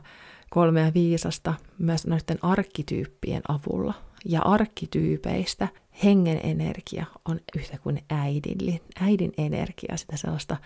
kolmea 0.50 0.94
viisasta 0.94 1.54
myös 1.78 2.08
noiden 2.08 2.40
arkkityyppien 2.42 3.42
avulla. 3.48 3.94
Ja 4.26 4.42
arkkityypeistä 4.42 5.68
hengen 6.04 6.40
energia 6.44 7.06
on 7.26 7.40
yhtä 7.56 7.78
kuin 7.78 8.04
äidin, 8.10 8.82
äidin 9.02 9.32
energia, 9.38 9.98
sitä 9.98 10.18
sellaista 10.18 10.58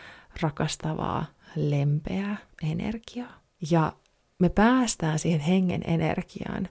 rakastavaa, 0.42 1.26
lempeää 1.56 2.38
energiaa. 2.64 3.40
Ja 3.72 3.94
me 4.40 4.50
päästään 4.50 5.20
siihen 5.20 5.40
hengen 5.40 5.82
energiaan 5.88 6.70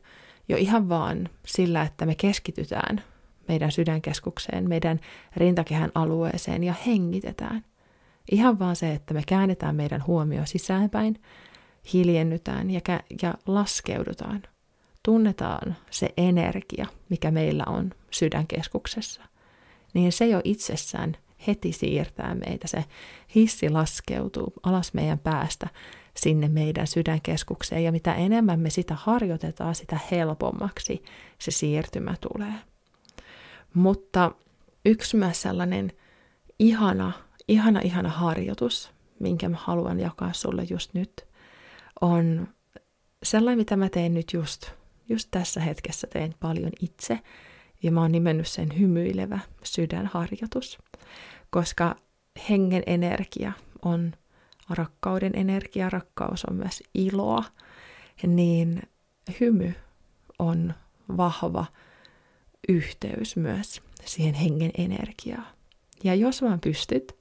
jo 0.49 0.57
ihan 0.57 0.89
vaan 0.89 1.29
sillä, 1.47 1.83
että 1.83 2.07
me 2.07 2.15
keskitytään 2.15 3.03
meidän 3.49 3.73
sydänkeskukseen, 3.73 4.69
meidän 4.69 5.01
rintakehän 5.37 5.91
alueeseen 5.95 6.65
ja 6.65 6.75
hengitetään. 6.87 7.65
Ihan 8.31 8.59
vaan 8.59 8.77
se, 8.77 8.93
että 8.93 9.15
me 9.15 9.23
käännetään 9.27 9.77
meidän 9.77 10.07
huomio 10.07 10.43
sisäänpäin, 10.47 11.21
hiljennytään 11.93 12.71
ja, 12.71 12.81
kä- 12.81 13.05
ja 13.23 13.35
laskeudutaan. 13.47 14.43
Tunnetaan 15.03 15.77
se 15.91 16.09
energia, 16.17 16.87
mikä 17.09 17.31
meillä 17.31 17.65
on 17.67 17.91
sydänkeskuksessa. 18.11 19.23
Niin 19.95 20.13
se 20.13 20.27
jo 20.27 20.41
itsessään 20.45 21.17
heti 21.47 21.73
siirtää 21.73 22.35
meitä. 22.35 22.69
Se 22.69 22.85
hissi 23.35 23.71
laskeutuu 23.71 24.53
alas 24.63 24.95
meidän 24.95 25.19
päästä 25.19 25.67
sinne 26.17 26.49
meidän 26.49 26.87
sydänkeskukseen 26.87 27.85
ja 27.85 27.93
mitä 27.93 28.15
enemmän 28.15 28.61
me 28.61 28.71
sitä 28.71 28.95
harjoitetaan, 28.95 29.75
sitä 29.75 29.99
helpommaksi 30.11 31.03
se 31.39 31.51
siirtymä 31.51 32.15
tulee. 32.21 32.55
Mutta 33.75 34.33
yksi 34.85 35.17
myös 35.17 35.43
sellainen 35.43 35.93
ihana, 36.59 37.13
ihana, 37.49 37.81
ihana 37.81 38.09
harjoitus, 38.09 38.91
minkä 39.19 39.49
mä 39.49 39.57
haluan 39.61 40.01
jakaa 40.01 40.33
sulle 40.33 40.67
just 40.71 40.95
nyt, 40.95 41.32
on 42.03 42.49
sellainen, 43.23 43.59
mitä 43.59 43.77
mä 43.77 43.89
teen 43.89 44.15
nyt 44.15 44.33
just, 44.33 44.71
just 45.09 45.29
tässä 45.31 45.61
hetkessä, 45.61 46.07
teen 46.07 46.35
paljon 46.41 46.73
itse. 46.81 47.19
Ja 47.83 47.93
mä 47.93 48.01
oon 48.01 48.13
nimennyt 48.13 48.49
sen 48.49 48.79
hymyilevä 48.79 49.39
sydänharjoitus, 49.65 50.79
koska 51.51 51.97
hengen 52.49 52.83
energia 52.87 53.53
on 53.83 54.13
rakkauden 54.71 55.33
energia, 55.35 55.91
rakkaus 55.91 56.45
on 56.45 56.57
myös 56.57 56.83
iloa, 56.95 57.45
niin 58.27 58.83
hymy 59.41 59.75
on 60.39 60.75
vahva 61.17 61.65
yhteys 62.69 63.37
myös 63.37 63.83
siihen 64.05 64.35
hengen 64.35 64.71
energiaan. 64.79 65.47
Ja 66.05 66.15
jos 66.15 66.43
vaan 66.43 66.61
pystyt, 66.61 67.17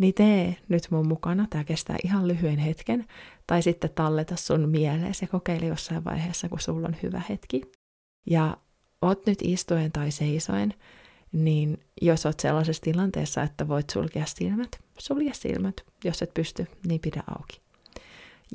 niin 0.00 0.14
tee 0.14 0.56
nyt 0.68 0.90
mun 0.90 1.08
mukana. 1.08 1.46
Tämä 1.50 1.64
kestää 1.64 1.96
ihan 2.04 2.28
lyhyen 2.28 2.58
hetken. 2.58 3.06
Tai 3.46 3.62
sitten 3.62 3.90
talleta 3.94 4.36
sun 4.36 4.68
mieleen 4.68 5.14
ja 5.22 5.28
kokeile 5.28 5.66
jossain 5.66 6.04
vaiheessa, 6.04 6.48
kun 6.48 6.60
sulla 6.60 6.88
on 6.88 6.96
hyvä 7.02 7.22
hetki. 7.28 7.62
Ja 8.26 8.56
oot 9.02 9.26
nyt 9.26 9.38
istuen 9.42 9.92
tai 9.92 10.10
seisoen, 10.10 10.74
niin 11.32 11.78
jos 12.02 12.26
oot 12.26 12.40
sellaisessa 12.40 12.82
tilanteessa, 12.82 13.42
että 13.42 13.68
voit 13.68 13.90
sulkea 13.90 14.26
silmät, 14.26 14.80
sulje 14.98 15.34
silmät. 15.34 15.74
Jos 16.04 16.22
et 16.22 16.34
pysty, 16.34 16.66
niin 16.86 17.00
pidä 17.00 17.22
auki. 17.26 17.60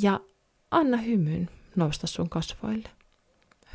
Ja 0.01 0.19
anna 0.71 0.97
hymyn 0.97 1.49
nousta 1.75 2.07
sun 2.07 2.29
kasvoille. 2.29 2.89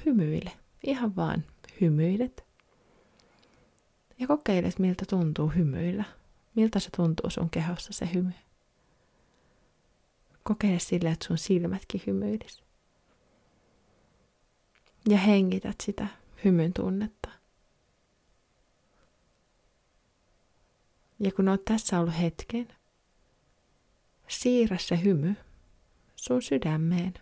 Hymyile. 0.06 0.52
Ihan 0.84 1.16
vaan 1.16 1.44
hymyilet 1.80 2.44
ja 4.18 4.26
kokeilet, 4.26 4.78
miltä 4.78 5.04
tuntuu 5.08 5.48
hymyillä. 5.48 6.04
Miltä 6.54 6.78
se 6.78 6.90
tuntuu 6.96 7.30
sun 7.30 7.50
kehossa 7.50 7.92
se 7.92 8.08
hymy. 8.14 8.32
Kokeile 10.42 10.78
sille, 10.78 11.10
että 11.10 11.26
sun 11.26 11.38
silmätkin 11.38 12.02
hymyilis. 12.06 12.62
Ja 15.08 15.18
hengität 15.18 15.76
sitä 15.82 16.06
hymyn 16.44 16.72
tunnetta. 16.72 17.28
Ja 21.20 21.32
kun 21.32 21.48
oot 21.48 21.64
tässä 21.64 22.00
ollut 22.00 22.18
hetken, 22.20 22.68
siirrä 24.28 24.78
se 24.78 25.02
hymy 25.02 25.34
sun 26.16 26.42
sydämeen 26.42 27.14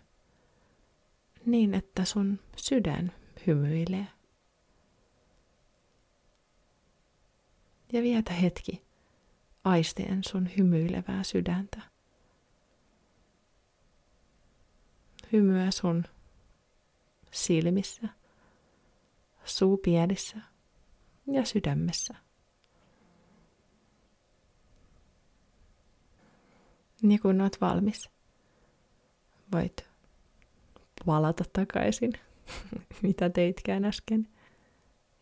niin, 1.45 1.73
että 1.73 2.05
sun 2.05 2.39
sydän 2.55 3.11
hymyilee. 3.47 4.07
Ja 7.93 8.01
vietä 8.01 8.33
hetki 8.33 8.88
aistien 9.63 10.23
sun 10.23 10.49
hymyilevää 10.57 11.23
sydäntä. 11.23 11.81
Hymyä 15.33 15.71
sun 15.71 16.03
silmissä, 17.31 18.07
suupielissä 19.45 20.37
ja 21.27 21.45
sydämessä. 21.45 22.15
Ja 27.03 27.19
kun 27.21 27.41
oot 27.41 27.61
valmis, 27.61 28.09
voit 29.51 29.89
palata 31.05 31.43
takaisin, 31.53 32.13
mitä 33.03 33.29
teitkään 33.29 33.85
äsken. 33.85 34.27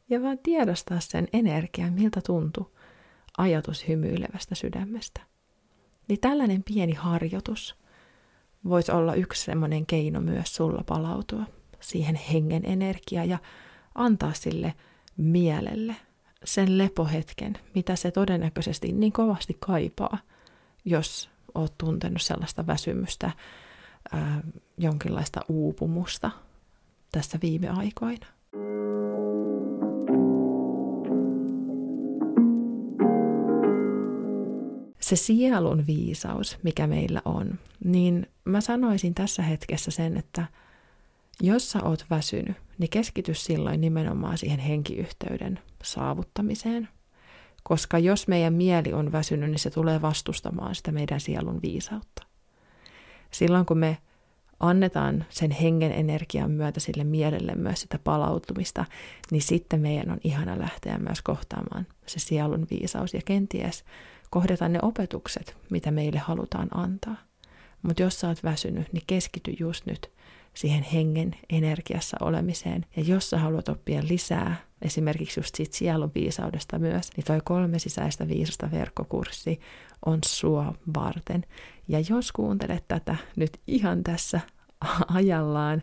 Ja 0.10 0.22
vaan 0.22 0.40
tiedostaa 0.40 1.00
sen 1.00 1.28
energian, 1.34 1.94
miltä 1.94 2.22
tuntui 2.26 2.72
ajatus 3.38 3.88
hymyilevästä 3.88 4.56
sydämestä. 4.56 5.22
Niin 6.08 6.20
tällainen 6.20 6.64
pieni 6.64 6.94
harjoitus 6.94 7.76
voisi 8.70 8.92
olla 8.92 9.14
yksi 9.14 9.44
semmoinen 9.44 9.86
keino 9.86 10.22
myös 10.22 10.56
sulla 10.56 10.84
palautua 10.86 11.44
siihen 11.80 12.16
hengen 12.16 12.66
energiaan 12.66 13.30
ja 13.30 13.38
antaa 13.96 14.34
sille 14.34 14.74
mielelle 15.18 15.96
sen 16.44 16.78
lepohetken, 16.78 17.58
mitä 17.76 17.96
se 17.96 18.12
todennäköisesti 18.12 18.92
niin 18.92 19.12
kovasti 19.12 19.58
kaipaa, 19.60 20.18
jos 20.86 21.30
oot 21.56 21.74
tuntenut 21.78 22.22
sellaista 22.22 22.68
väsymystä, 22.68 23.32
ää, 24.12 24.42
jonkinlaista 24.78 25.42
uupumusta 25.50 26.32
tässä 27.12 27.40
viime 27.42 27.70
aikoina. 27.70 28.26
Se 35.08 35.16
sielun 35.16 35.88
viisaus, 35.88 36.58
mikä 36.64 36.88
meillä 36.88 37.22
on, 37.26 37.60
niin 37.84 38.28
mä 38.46 38.62
sanoisin 38.62 39.14
tässä 39.14 39.44
hetkessä 39.44 39.92
sen, 39.92 40.18
että 40.18 40.46
jos 41.42 41.72
sä 41.72 41.84
oot 41.84 42.06
väsynyt, 42.10 42.58
niin 42.78 42.90
keskity 42.90 43.34
silloin 43.34 43.82
nimenomaan 43.82 44.38
siihen 44.38 44.60
henkiyhteyden 44.60 45.60
saavuttamiseen. 45.84 46.90
Koska 47.64 48.00
jos 48.00 48.28
meidän 48.28 48.54
mieli 48.54 48.94
on 48.94 49.12
väsynyt, 49.12 49.50
niin 49.50 49.60
se 49.60 49.70
tulee 49.70 50.02
vastustamaan 50.02 50.76
sitä 50.76 50.92
meidän 50.92 51.20
sielun 51.20 51.62
viisautta. 51.62 52.24
Silloin 53.32 53.66
kun 53.66 53.78
me 53.78 53.98
annetaan 54.60 55.26
sen 55.30 55.52
hengen 55.52 55.92
energian 55.92 56.52
myötä 56.52 56.80
sille 56.80 57.04
mielelle 57.04 57.56
myös 57.56 57.82
sitä 57.82 58.00
palautumista, 58.04 58.86
niin 59.32 59.42
sitten 59.42 59.80
meidän 59.80 60.12
on 60.12 60.20
ihana 60.24 60.60
lähteä 60.60 60.98
myös 60.98 61.22
kohtaamaan 61.22 61.88
se 62.06 62.20
sielun 62.20 62.68
viisaus 62.70 63.14
ja 63.14 63.22
kenties 63.26 63.84
kohdata 64.30 64.70
ne 64.70 64.80
opetukset, 64.82 65.58
mitä 65.70 65.92
meille 65.92 66.20
halutaan 66.20 66.68
antaa. 66.72 67.18
Mutta 67.82 68.02
jos 68.02 68.20
sä 68.20 68.28
oot 68.28 68.44
väsynyt, 68.44 68.94
niin 68.94 69.04
keskity 69.08 69.52
just 69.60 69.86
nyt 69.86 70.12
siihen 70.54 70.84
hengen 70.84 71.36
energiassa 71.50 72.18
olemiseen. 72.22 72.86
Ja 72.96 73.04
jos 73.04 73.30
sä 73.30 73.38
haluat 73.38 73.70
oppia 73.70 74.02
lisää, 74.08 74.56
esimerkiksi 74.82 75.40
just 75.40 75.56
siitä 75.56 75.78
sielun 75.78 76.12
viisaudesta 76.16 76.80
myös, 76.80 77.10
niin 77.18 77.26
toi 77.26 77.40
kolme 77.44 77.80
sisäistä 77.80 78.28
viisasta 78.28 78.72
verkkokurssi 78.72 79.60
on 80.06 80.20
sua 80.26 80.74
varten. 80.96 81.44
Ja 81.88 82.00
jos 82.10 82.32
kuuntelet 82.32 82.88
tätä 82.88 83.16
nyt 83.36 83.60
ihan 83.68 84.04
tässä 84.04 84.40
ajallaan, 85.08 85.82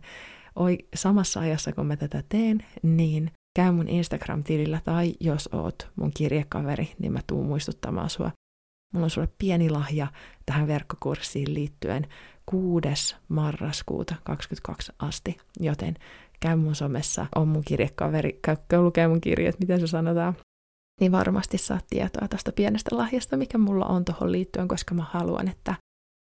samassa 0.94 1.40
ajassa 1.40 1.72
kun 1.72 1.86
mä 1.86 1.96
tätä 1.96 2.22
teen, 2.28 2.64
niin 2.82 3.30
käy 3.54 3.72
mun 3.72 3.88
Instagram-tilillä 3.88 4.80
tai 4.84 5.14
jos 5.20 5.48
oot 5.52 5.88
mun 5.96 6.10
kirjekaveri, 6.16 6.92
niin 6.98 7.12
mä 7.12 7.20
tuun 7.26 7.46
muistuttamaan 7.46 8.10
sua. 8.10 8.30
Mulla 8.94 9.04
on 9.04 9.10
sulle 9.10 9.28
pieni 9.38 9.70
lahja 9.70 10.06
tähän 10.46 10.66
verkkokurssiin 10.66 11.54
liittyen 11.54 12.06
6. 12.46 13.16
marraskuuta 13.28 14.14
2022 14.24 14.92
asti, 14.98 15.36
joten 15.60 15.94
käy 16.40 16.56
mun 16.56 16.74
somessa, 16.74 17.26
on 17.34 17.48
mun 17.48 17.64
kirjekaveri, 17.64 18.40
käy 18.68 18.80
lukee 18.80 19.08
mun 19.08 19.20
kirjat, 19.20 19.60
miten 19.60 19.80
se 19.80 19.86
sanotaan, 19.86 20.36
niin 21.00 21.12
varmasti 21.12 21.58
saat 21.58 21.86
tietoa 21.90 22.28
tästä 22.28 22.52
pienestä 22.52 22.96
lahjasta, 22.96 23.36
mikä 23.36 23.58
mulla 23.58 23.86
on 23.86 24.04
tuohon 24.04 24.32
liittyen, 24.32 24.68
koska 24.68 24.94
mä 24.94 25.06
haluan, 25.10 25.48
että 25.48 25.74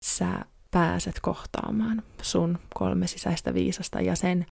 sä 0.05 0.45
pääset 0.71 1.19
kohtaamaan 1.21 2.03
sun 2.21 2.59
kolme 2.73 3.07
sisäistä 3.07 3.53
viisasta 3.53 4.01
ja 4.01 4.15
sen 4.15 4.45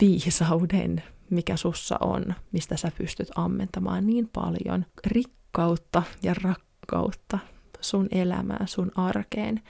viisauden, 0.00 1.02
mikä 1.30 1.56
sussa 1.56 1.96
on, 2.00 2.34
mistä 2.52 2.76
sä 2.76 2.92
pystyt 2.98 3.28
ammentamaan 3.36 4.06
niin 4.06 4.28
paljon 4.28 4.86
rikkautta 5.06 6.02
ja 6.22 6.34
rakkautta 6.42 7.38
sun 7.80 8.08
elämään, 8.10 8.68
sun 8.68 8.92
arkeen 8.94 9.62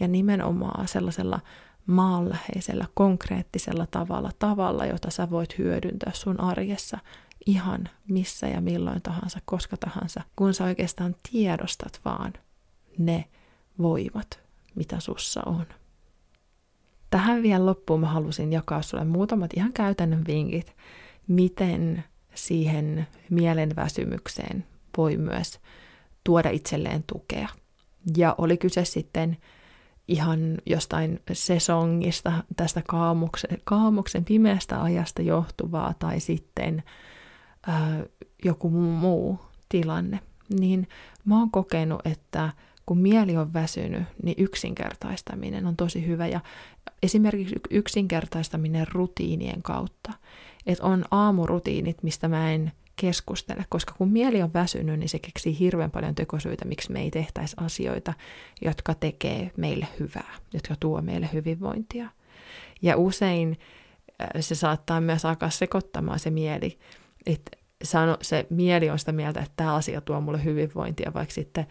ja 0.00 0.08
nimenomaan 0.08 0.88
sellaisella 0.88 1.40
maanläheisellä, 1.86 2.86
konkreettisella 2.94 3.86
tavalla, 3.90 4.30
tavalla, 4.38 4.86
jota 4.86 5.10
sä 5.10 5.30
voit 5.30 5.58
hyödyntää 5.58 6.12
sun 6.14 6.40
arjessa 6.40 6.98
ihan 7.46 7.88
missä 8.08 8.46
ja 8.46 8.60
milloin 8.60 9.02
tahansa, 9.02 9.38
koska 9.44 9.76
tahansa, 9.76 10.22
kun 10.36 10.54
sä 10.54 10.64
oikeastaan 10.64 11.16
tiedostat 11.30 12.00
vaan 12.04 12.32
ne 12.98 13.24
voimat, 13.78 14.40
mitä 14.74 15.00
sussa 15.00 15.42
on. 15.46 15.66
Tähän 17.10 17.42
vielä 17.42 17.66
loppuun 17.66 18.00
mä 18.00 18.06
halusin 18.06 18.52
jakaa 18.52 18.82
sulle 18.82 19.04
muutamat 19.04 19.50
ihan 19.56 19.72
käytännön 19.72 20.24
vinkit, 20.26 20.76
miten 21.28 22.04
siihen 22.34 23.06
mielenväsymykseen 23.30 24.64
voi 24.96 25.16
myös 25.16 25.60
tuoda 26.24 26.50
itselleen 26.50 27.04
tukea. 27.06 27.48
Ja 28.16 28.34
oli 28.38 28.56
kyse 28.56 28.84
sitten 28.84 29.36
ihan 30.08 30.58
jostain 30.66 31.20
sesongista, 31.32 32.32
tästä 32.56 32.82
kaamuksen, 32.88 33.58
kaamuksen 33.64 34.24
pimeästä 34.24 34.82
ajasta 34.82 35.22
johtuvaa 35.22 35.94
tai 35.98 36.20
sitten 36.20 36.82
ää, 37.66 38.04
joku 38.44 38.70
muu 38.70 39.40
tilanne, 39.68 40.20
niin 40.60 40.88
mä 41.24 41.38
oon 41.38 41.50
kokenut, 41.50 42.00
että 42.04 42.52
kun 42.88 42.98
mieli 42.98 43.36
on 43.36 43.52
väsynyt, 43.52 44.02
niin 44.22 44.34
yksinkertaistaminen 44.38 45.66
on 45.66 45.76
tosi 45.76 46.06
hyvä 46.06 46.26
ja 46.26 46.40
esimerkiksi 47.02 47.54
yksinkertaistaminen 47.70 48.86
rutiinien 48.92 49.62
kautta. 49.62 50.12
Että 50.66 50.84
on 50.84 51.04
aamurutiinit, 51.10 52.02
mistä 52.02 52.28
mä 52.28 52.52
en 52.52 52.72
keskustele, 52.96 53.64
koska 53.68 53.94
kun 53.98 54.08
mieli 54.10 54.42
on 54.42 54.52
väsynyt, 54.52 54.98
niin 54.98 55.08
se 55.08 55.18
keksii 55.18 55.58
hirveän 55.58 55.90
paljon 55.90 56.14
tekosyitä, 56.14 56.64
miksi 56.64 56.92
me 56.92 57.00
ei 57.00 57.10
tehtäisi 57.10 57.56
asioita, 57.60 58.14
jotka 58.62 58.94
tekee 58.94 59.50
meille 59.56 59.88
hyvää, 60.00 60.34
jotka 60.54 60.74
tuo 60.80 61.02
meille 61.02 61.28
hyvinvointia. 61.32 62.08
Ja 62.82 62.96
usein 62.96 63.58
äh, 64.20 64.28
se 64.40 64.54
saattaa 64.54 65.00
myös 65.00 65.24
alkaa 65.24 65.50
sekoittamaan 65.50 66.18
se 66.18 66.30
mieli, 66.30 66.78
että 67.26 67.50
se 68.22 68.46
mieli 68.50 68.90
on 68.90 68.98
sitä 68.98 69.12
mieltä, 69.12 69.40
että 69.40 69.52
tämä 69.56 69.74
asia 69.74 70.00
tuo 70.00 70.20
mulle 70.20 70.44
hyvinvointia, 70.44 71.12
vaikka 71.14 71.34
sitten 71.34 71.66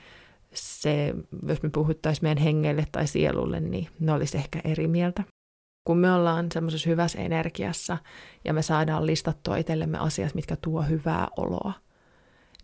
se, 0.53 1.13
jos 1.47 1.63
me 1.63 1.69
puhuttaisiin 1.69 2.25
meidän 2.25 2.43
hengelle 2.43 2.87
tai 2.91 3.07
sielulle, 3.07 3.59
niin 3.59 3.87
ne 3.99 4.13
olisi 4.13 4.37
ehkä 4.37 4.61
eri 4.63 4.87
mieltä. 4.87 5.23
Kun 5.83 5.97
me 5.97 6.13
ollaan 6.13 6.51
semmoisessa 6.53 6.89
hyvässä 6.89 7.19
energiassa 7.19 7.97
ja 8.45 8.53
me 8.53 8.61
saadaan 8.61 9.05
listattua 9.05 9.57
itsellemme 9.57 9.97
asiat, 9.97 10.35
mitkä 10.35 10.55
tuo 10.55 10.81
hyvää 10.81 11.27
oloa, 11.37 11.73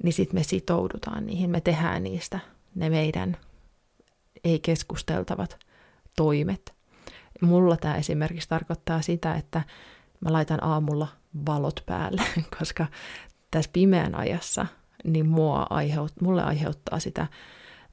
niin 0.03 0.13
sitten 0.13 0.39
me 0.39 0.43
sitoudutaan 0.43 1.25
niihin, 1.25 1.49
me 1.49 1.61
tehdään 1.61 2.03
niistä 2.03 2.39
ne 2.75 2.89
meidän 2.89 3.37
ei-keskusteltavat 4.43 5.59
toimet. 6.15 6.73
Mulla 7.41 7.77
tämä 7.77 7.95
esimerkiksi 7.95 8.49
tarkoittaa 8.49 9.01
sitä, 9.01 9.35
että 9.35 9.61
mä 10.19 10.33
laitan 10.33 10.63
aamulla 10.63 11.07
valot 11.45 11.83
päälle, 11.85 12.21
koska 12.59 12.85
tässä 13.51 13.71
pimeän 13.73 14.15
ajassa 14.15 14.65
niin 15.03 15.27
mua 15.27 15.67
aiheut, 15.69 16.11
mulle 16.21 16.43
aiheuttaa 16.43 16.99
sitä 16.99 17.27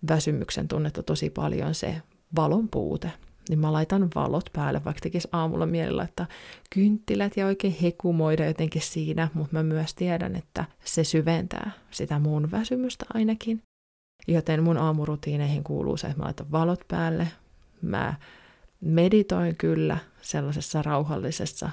väsymyksen 0.08 0.68
tunnetta 0.68 1.02
tosi 1.02 1.30
paljon 1.30 1.74
se 1.74 2.02
valon 2.36 2.68
puute. 2.68 3.12
Niin 3.48 3.58
mä 3.58 3.72
laitan 3.72 4.08
valot 4.14 4.50
päälle, 4.52 4.84
vaikka 4.84 5.00
tekisi 5.00 5.28
aamulla 5.32 5.66
mielellä, 5.66 6.02
että 6.02 6.26
kynttilät 6.70 7.36
ja 7.36 7.46
oikein 7.46 7.76
hekumoida 7.82 8.46
jotenkin 8.46 8.82
siinä, 8.82 9.28
mutta 9.34 9.56
mä 9.56 9.62
myös 9.62 9.94
tiedän, 9.94 10.36
että 10.36 10.64
se 10.84 11.04
syventää 11.04 11.70
sitä 11.90 12.18
mun 12.18 12.50
väsymystä 12.50 13.04
ainakin. 13.14 13.62
Joten 14.28 14.62
mun 14.62 14.76
aamurutiineihin 14.76 15.64
kuuluu 15.64 15.96
se, 15.96 16.06
että 16.06 16.18
mä 16.18 16.24
laitan 16.24 16.52
valot 16.52 16.80
päälle, 16.88 17.28
Mä 17.82 18.14
meditoin 18.80 19.56
kyllä 19.56 19.98
sellaisessa 20.20 20.82
rauhallisessa 20.82 21.70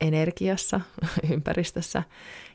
energiassa, 0.00 0.80
ympäristössä. 1.32 2.02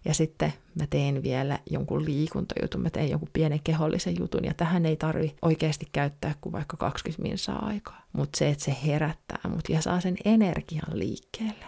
Ja 0.05 0.13
sitten 0.13 0.53
mä 0.79 0.87
teen 0.89 1.23
vielä 1.23 1.59
jonkun 1.69 2.05
liikuntajutun, 2.05 2.81
mä 2.81 2.89
teen 2.89 3.09
jonkun 3.09 3.29
pienen 3.33 3.59
kehollisen 3.63 4.15
jutun, 4.19 4.45
ja 4.45 4.53
tähän 4.53 4.85
ei 4.85 4.95
tarvi 4.95 5.35
oikeasti 5.41 5.85
käyttää 5.91 6.35
kuin 6.41 6.53
vaikka 6.53 6.77
20 6.77 7.21
minsaa 7.21 7.65
aikaa. 7.65 8.05
Mutta 8.13 8.37
se, 8.37 8.49
että 8.49 8.63
se 8.63 8.77
herättää 8.85 9.39
mut 9.47 9.69
ja 9.69 9.81
saa 9.81 10.01
sen 10.01 10.15
energian 10.25 10.99
liikkeelle. 10.99 11.65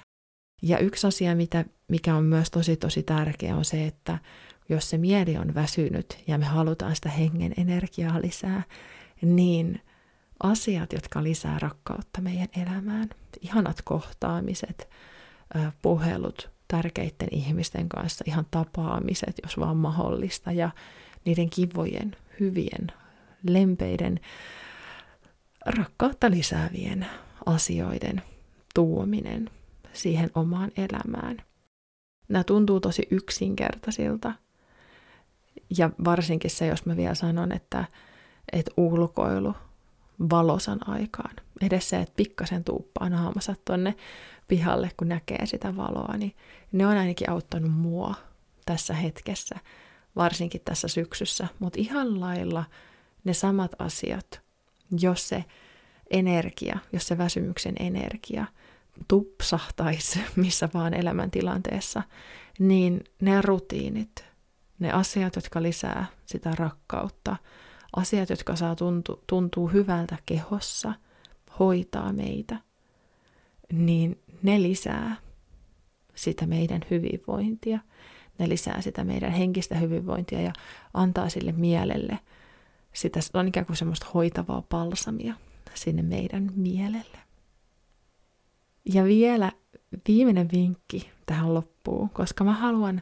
Ja 0.61 0.77
yksi 0.77 1.07
asia, 1.07 1.35
mitä, 1.35 1.65
mikä 1.87 2.15
on 2.15 2.23
myös 2.23 2.51
tosi 2.51 2.77
tosi 2.77 3.03
tärkeä, 3.03 3.55
on 3.55 3.65
se, 3.65 3.85
että 3.85 4.17
jos 4.69 4.89
se 4.89 4.97
mieli 4.97 5.37
on 5.37 5.55
väsynyt 5.55 6.19
ja 6.27 6.37
me 6.37 6.45
halutaan 6.45 6.95
sitä 6.95 7.09
hengen 7.09 7.53
energiaa 7.57 8.21
lisää, 8.21 8.63
niin 9.21 9.81
asiat, 10.43 10.93
jotka 10.93 11.23
lisää 11.23 11.59
rakkautta 11.59 12.21
meidän 12.21 12.47
elämään, 12.61 13.09
ihanat 13.41 13.81
kohtaamiset, 13.81 14.89
puhelut 15.81 16.49
tärkeiden 16.67 17.27
ihmisten 17.31 17.89
kanssa, 17.89 18.23
ihan 18.27 18.45
tapaamiset, 18.51 19.35
jos 19.43 19.59
vaan 19.59 19.77
mahdollista, 19.77 20.51
ja 20.51 20.69
niiden 21.25 21.49
kivojen, 21.49 22.15
hyvien, 22.39 22.91
lempeiden, 23.49 24.19
rakkautta 25.65 26.31
lisäävien 26.31 27.05
asioiden 27.45 28.21
tuominen 28.75 29.49
siihen 29.93 30.31
omaan 30.35 30.71
elämään. 30.77 31.37
Nämä 32.29 32.43
tuntuu 32.43 32.79
tosi 32.79 33.07
yksinkertaisilta. 33.11 34.33
Ja 35.77 35.89
varsinkin 36.05 36.51
se, 36.51 36.67
jos 36.67 36.85
mä 36.85 36.97
vielä 36.97 37.15
sanon, 37.15 37.51
että, 37.51 37.85
että 38.53 38.71
ulkoilu 38.77 39.53
valosan 40.29 40.89
aikaan. 40.89 41.35
Edes 41.61 41.89
se, 41.89 42.01
että 42.01 42.13
pikkasen 42.17 42.63
tuuppaa 42.63 43.09
naamansa 43.09 43.55
tonne 43.65 43.95
pihalle, 44.47 44.91
kun 44.97 45.09
näkee 45.09 45.45
sitä 45.45 45.75
valoa, 45.75 46.17
niin 46.17 46.35
ne 46.71 46.87
on 46.87 46.97
ainakin 46.97 47.29
auttanut 47.29 47.71
mua 47.71 48.15
tässä 48.65 48.93
hetkessä, 48.93 49.55
varsinkin 50.15 50.61
tässä 50.65 50.87
syksyssä. 50.87 51.47
Mutta 51.59 51.79
ihan 51.79 52.19
lailla 52.19 52.63
ne 53.23 53.33
samat 53.33 53.71
asiat, 53.79 54.41
jos 54.99 55.29
se 55.29 55.45
energia, 56.11 56.79
jos 56.93 57.07
se 57.07 57.17
väsymyksen 57.17 57.75
energia 57.79 58.45
tupsahtaisi 59.07 60.19
missä 60.35 60.69
vaan 60.73 60.93
elämäntilanteessa, 60.93 62.03
niin 62.59 63.03
ne 63.21 63.41
rutiinit, 63.41 64.25
ne 64.79 64.91
asiat, 64.91 65.35
jotka 65.35 65.63
lisää 65.63 66.05
sitä 66.25 66.51
rakkautta, 66.55 67.35
asiat, 67.95 68.29
jotka 68.29 68.55
saa 68.55 68.75
tuntu, 68.75 69.23
tuntuu 69.27 69.67
hyvältä 69.67 70.17
kehossa, 70.25 70.93
hoitaa 71.61 72.13
meitä, 72.13 72.57
niin 73.71 74.19
ne 74.43 74.61
lisää 74.61 75.15
sitä 76.15 76.45
meidän 76.45 76.81
hyvinvointia. 76.91 77.79
Ne 78.39 78.49
lisää 78.49 78.81
sitä 78.81 79.03
meidän 79.03 79.31
henkistä 79.31 79.75
hyvinvointia 79.75 80.41
ja 80.41 80.53
antaa 80.93 81.29
sille 81.29 81.51
mielelle 81.51 82.19
sitä, 82.93 83.19
on 83.33 83.47
ikään 83.47 83.65
kuin 83.65 83.77
semmoista 83.77 84.07
hoitavaa 84.13 84.61
palsamia 84.61 85.33
sinne 85.73 86.01
meidän 86.01 86.51
mielelle. 86.55 87.17
Ja 88.93 89.03
vielä 89.03 89.51
viimeinen 90.07 90.49
vinkki 90.51 91.09
tähän 91.25 91.53
loppuun, 91.53 92.09
koska 92.09 92.43
mä 92.43 92.53
haluan, 92.53 93.01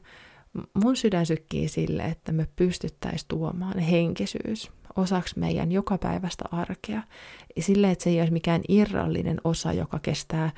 mun 0.74 0.96
sydän 0.96 1.26
sykkii 1.26 1.68
sille, 1.68 2.04
että 2.04 2.32
me 2.32 2.48
pystyttäisiin 2.56 3.28
tuomaan 3.28 3.80
henkisyys 3.80 4.72
osaksi 5.00 5.40
meidän 5.40 5.72
jokapäiväistä 5.72 6.46
arkea. 6.52 7.04
Sille, 7.60 7.92
että 7.92 8.04
se 8.04 8.10
ei 8.10 8.20
olisi 8.20 8.34
mikään 8.34 8.62
irrallinen 8.68 9.42
osa, 9.44 9.74
joka 9.74 10.00
kestää 10.00 10.52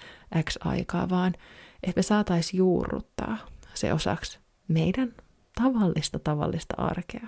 X 0.43 0.57
aikaa, 0.59 1.09
vaan 1.09 1.33
että 1.83 1.99
me 1.99 2.03
saataisiin 2.03 2.57
juurruttaa 2.57 3.37
se 3.73 3.93
osaksi 3.93 4.39
meidän 4.67 5.13
tavallista 5.55 6.19
tavallista 6.19 6.75
arkea. 6.77 7.27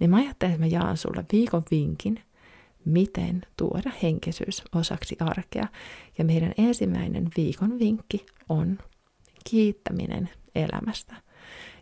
Niin 0.00 0.10
mä 0.10 0.16
ajattelin, 0.16 0.54
että 0.54 0.66
mä 0.66 0.70
jaan 0.70 0.96
sulle 0.96 1.24
viikon 1.32 1.62
vinkin, 1.70 2.20
miten 2.84 3.42
tuoda 3.56 3.92
henkisyys 4.02 4.62
osaksi 4.74 5.16
arkea. 5.20 5.68
Ja 6.18 6.24
meidän 6.24 6.52
ensimmäinen 6.58 7.28
viikon 7.36 7.78
vinkki 7.78 8.26
on 8.48 8.78
kiittäminen 9.50 10.30
elämästä. 10.54 11.14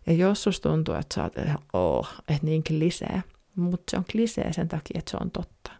Ja 0.06 0.12
jos 0.12 0.42
susta 0.42 0.68
tuntuu, 0.68 0.94
että 0.94 1.14
sä 1.14 1.22
oot, 1.22 1.32
oh, 1.72 2.08
että 2.28 2.46
niinkin 2.46 2.78
lisää, 2.78 3.22
mutta 3.56 3.90
se 3.90 3.96
on 3.96 4.04
klisee 4.12 4.52
sen 4.52 4.68
takia, 4.68 4.98
että 4.98 5.10
se 5.10 5.16
on 5.20 5.30
totta. 5.30 5.72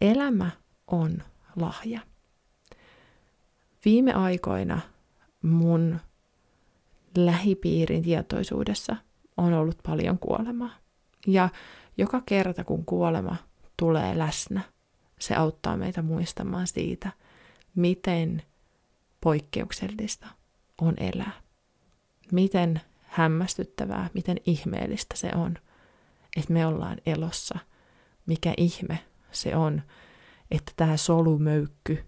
Elämä 0.00 0.50
on 0.86 1.22
lahja. 1.56 2.00
Viime 3.84 4.12
aikoina 4.12 4.80
mun 5.42 6.00
lähipiirin 7.16 8.02
tietoisuudessa 8.02 8.96
on 9.36 9.54
ollut 9.54 9.78
paljon 9.86 10.18
kuolemaa. 10.18 10.74
Ja 11.26 11.48
joka 11.98 12.22
kerta, 12.26 12.64
kun 12.64 12.84
kuolema 12.84 13.36
tulee 13.76 14.18
läsnä, 14.18 14.60
se 15.20 15.34
auttaa 15.34 15.76
meitä 15.76 16.02
muistamaan 16.02 16.66
siitä, 16.66 17.12
miten 17.74 18.42
poikkeuksellista 19.20 20.26
on 20.80 20.94
elää. 20.96 21.32
Miten 22.32 22.80
hämmästyttävää, 23.02 24.10
miten 24.14 24.36
ihmeellistä 24.46 25.16
se 25.16 25.30
on– 25.34 25.58
että 26.38 26.52
me 26.52 26.66
ollaan 26.66 26.98
elossa. 27.06 27.58
Mikä 28.26 28.54
ihme 28.56 28.98
se 29.32 29.56
on, 29.56 29.82
että 30.50 30.72
tämä 30.76 30.96
solumöykky 30.96 32.04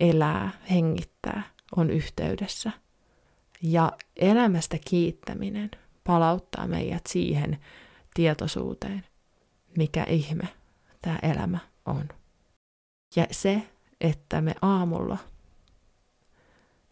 elää, 0.00 0.50
hengittää, 0.70 1.42
on 1.76 1.90
yhteydessä. 1.90 2.72
Ja 3.62 3.92
elämästä 4.16 4.78
kiittäminen 4.88 5.70
palauttaa 6.04 6.66
meidät 6.66 7.06
siihen 7.08 7.58
tietoisuuteen, 8.14 9.06
mikä 9.76 10.04
ihme 10.04 10.48
tämä 11.02 11.18
elämä 11.22 11.58
on. 11.86 12.08
Ja 13.16 13.26
se, 13.30 13.62
että 14.00 14.40
me 14.40 14.54
aamulla 14.62 15.18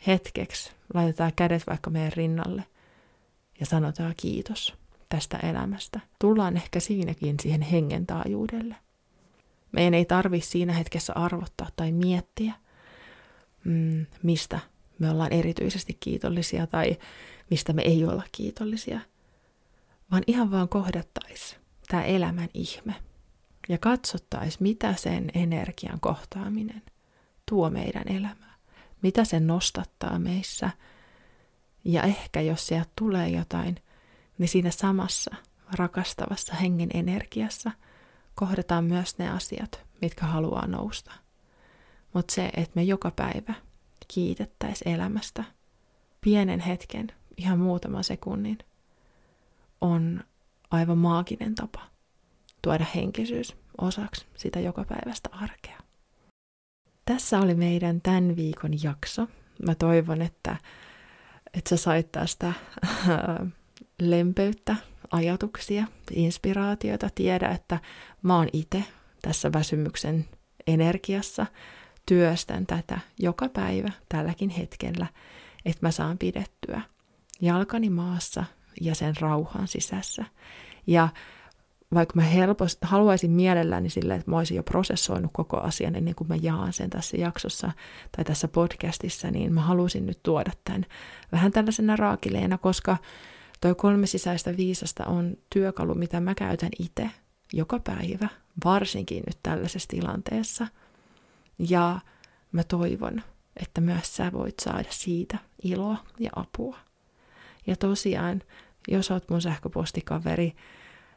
hetkeksi 0.07 0.73
laitetaan 0.95 1.33
kädet 1.37 1.67
vaikka 1.67 1.91
meidän 1.91 2.13
rinnalle 2.13 2.65
ja 3.61 3.67
sanotaan 3.67 4.15
kiitos 4.17 4.75
tästä 5.09 5.37
elämästä. 5.37 6.01
Tullaan 6.19 6.57
ehkä 6.57 6.81
siinäkin 6.81 7.37
siihen 7.43 7.63
hengen 7.63 8.07
taajuudelle. 8.07 8.77
Meidän 9.73 9.95
ei 9.95 10.05
tarvi 10.05 10.41
siinä 10.41 10.73
hetkessä 10.73 11.13
arvottaa 11.13 11.69
tai 11.77 11.93
miettiä, 11.93 12.55
mm, 13.65 14.07
mistä 14.23 14.61
me 14.99 15.11
ollaan 15.11 15.33
erityisesti 15.33 15.97
kiitollisia 16.01 16.67
tai 16.67 16.97
mistä 17.51 17.73
me 17.73 17.83
ei 17.83 18.05
olla 18.05 18.23
kiitollisia, 18.33 19.01
vaan 20.11 20.23
ihan 20.27 20.51
vaan 20.51 20.69
kohdattais 20.69 21.57
tämä 21.89 22.03
elämän 22.03 22.49
ihme 22.55 22.95
ja 23.69 23.79
katsottais, 23.79 24.61
mitä 24.61 24.95
sen 24.95 25.31
energian 25.35 26.01
kohtaaminen 26.01 26.83
tuo 27.49 27.71
meidän 27.71 28.09
elämään, 28.09 28.59
mitä 29.03 29.25
se 29.25 29.41
nostattaa 29.41 30.19
meissä 30.19 30.71
ja 31.85 32.03
ehkä 32.03 32.41
jos 32.41 32.67
sieltä 32.67 32.91
tulee 32.99 33.29
jotain 33.29 33.77
niin 34.39 34.49
siinä 34.49 34.71
samassa 34.71 35.37
rakastavassa 35.73 36.55
hengen 36.55 36.89
energiassa 36.95 37.71
kohdataan 38.35 38.85
myös 38.85 39.19
ne 39.19 39.31
asiat, 39.31 39.81
mitkä 40.01 40.27
haluaa 40.27 40.67
nousta. 40.67 41.13
Mutta 42.15 42.35
se, 42.35 42.51
että 42.57 42.73
me 42.75 42.83
joka 42.83 43.11
päivä 43.11 43.55
kiitettäisiin 44.09 44.95
elämästä 44.95 45.45
pienen 46.21 46.61
hetken, 46.61 47.07
ihan 47.37 47.59
muutaman 47.59 48.05
sekunnin, 48.05 48.59
on 49.81 50.25
aivan 50.71 50.99
maaginen 50.99 51.55
tapa 51.55 51.81
tuoda 52.63 52.87
henkisyys 52.95 53.57
osaksi 53.81 54.27
sitä 54.37 54.61
joka 54.61 54.85
päivästä 54.85 55.29
arkea. 55.33 55.79
Tässä 57.05 57.41
oli 57.41 57.55
meidän 57.55 58.01
tämän 58.01 58.37
viikon 58.37 58.83
jakso. 58.83 59.29
Mä 59.67 59.75
toivon, 59.75 60.23
että, 60.23 60.57
että 61.55 61.69
sä 61.71 61.77
sait 61.77 62.13
tästä 62.13 62.53
lempeyttä, 64.01 64.77
ajatuksia, 65.11 65.85
inspiraatiota, 66.11 67.09
tiedä, 67.15 67.49
että 67.49 67.79
mä 68.23 68.37
oon 68.37 68.49
itse 68.53 68.85
tässä 69.23 69.53
väsymyksen 69.53 70.25
energiassa, 70.67 71.47
työstän 72.07 72.67
tätä 72.67 73.01
joka 73.19 73.49
päivä 73.49 73.93
tälläkin 74.09 74.51
hetkellä, 74.51 75.07
että 75.65 75.87
mä 75.87 75.91
saan 75.91 76.19
pidettyä 76.19 76.81
jalkani 77.41 77.91
maassa 77.91 78.45
ja 78.81 78.95
sen 78.95 79.15
rauhan 79.21 79.69
sisässä. 79.69 80.25
Ja 80.87 81.09
vaikka 81.95 82.13
mä 82.17 82.23
helposti 82.23 82.79
haluaisin 82.83 83.31
mielelläni 83.31 83.91
sille, 83.91 84.15
että 84.15 84.31
mä 84.31 84.39
olisin 84.39 84.57
jo 84.57 84.63
prosessoinut 84.63 85.31
koko 85.35 85.57
asian 85.57 85.95
ennen 85.95 86.15
kuin 86.15 86.29
mä 86.29 86.37
jaan 86.37 86.73
sen 86.73 86.91
tässä 86.91 87.17
jaksossa 87.17 87.73
tai 88.17 88.25
tässä 88.25 88.49
podcastissa, 88.49 89.31
niin 89.31 89.53
mä 89.53 89.61
halusin 89.61 90.07
nyt 90.07 90.23
tuoda 90.23 90.51
tämän 90.65 90.87
vähän 91.33 91.53
tällaisena 91.53 91.97
raakileena, 91.97 92.59
koska 92.59 92.97
Toi 93.61 93.75
kolme 93.75 94.07
sisäistä 94.07 94.57
viisasta 94.57 95.07
on 95.07 95.37
työkalu, 95.51 95.95
mitä 95.95 96.21
mä 96.21 96.35
käytän 96.35 96.71
itse 96.79 97.11
joka 97.53 97.79
päivä, 97.79 98.29
varsinkin 98.65 99.23
nyt 99.27 99.39
tällaisessa 99.43 99.89
tilanteessa. 99.89 100.67
Ja 101.59 102.01
mä 102.53 102.65
toivon, 102.65 103.23
että 103.57 103.81
myös 103.81 104.17
sä 104.17 104.33
voit 104.33 104.55
saada 104.61 104.89
siitä 104.91 105.39
iloa 105.63 105.97
ja 106.21 106.31
apua. 106.37 106.77
Ja 107.67 107.77
tosiaan, 107.77 108.43
jos 108.89 109.11
oot 109.11 109.31
mun 109.31 109.43
sähköpostikaveri, 109.43 110.57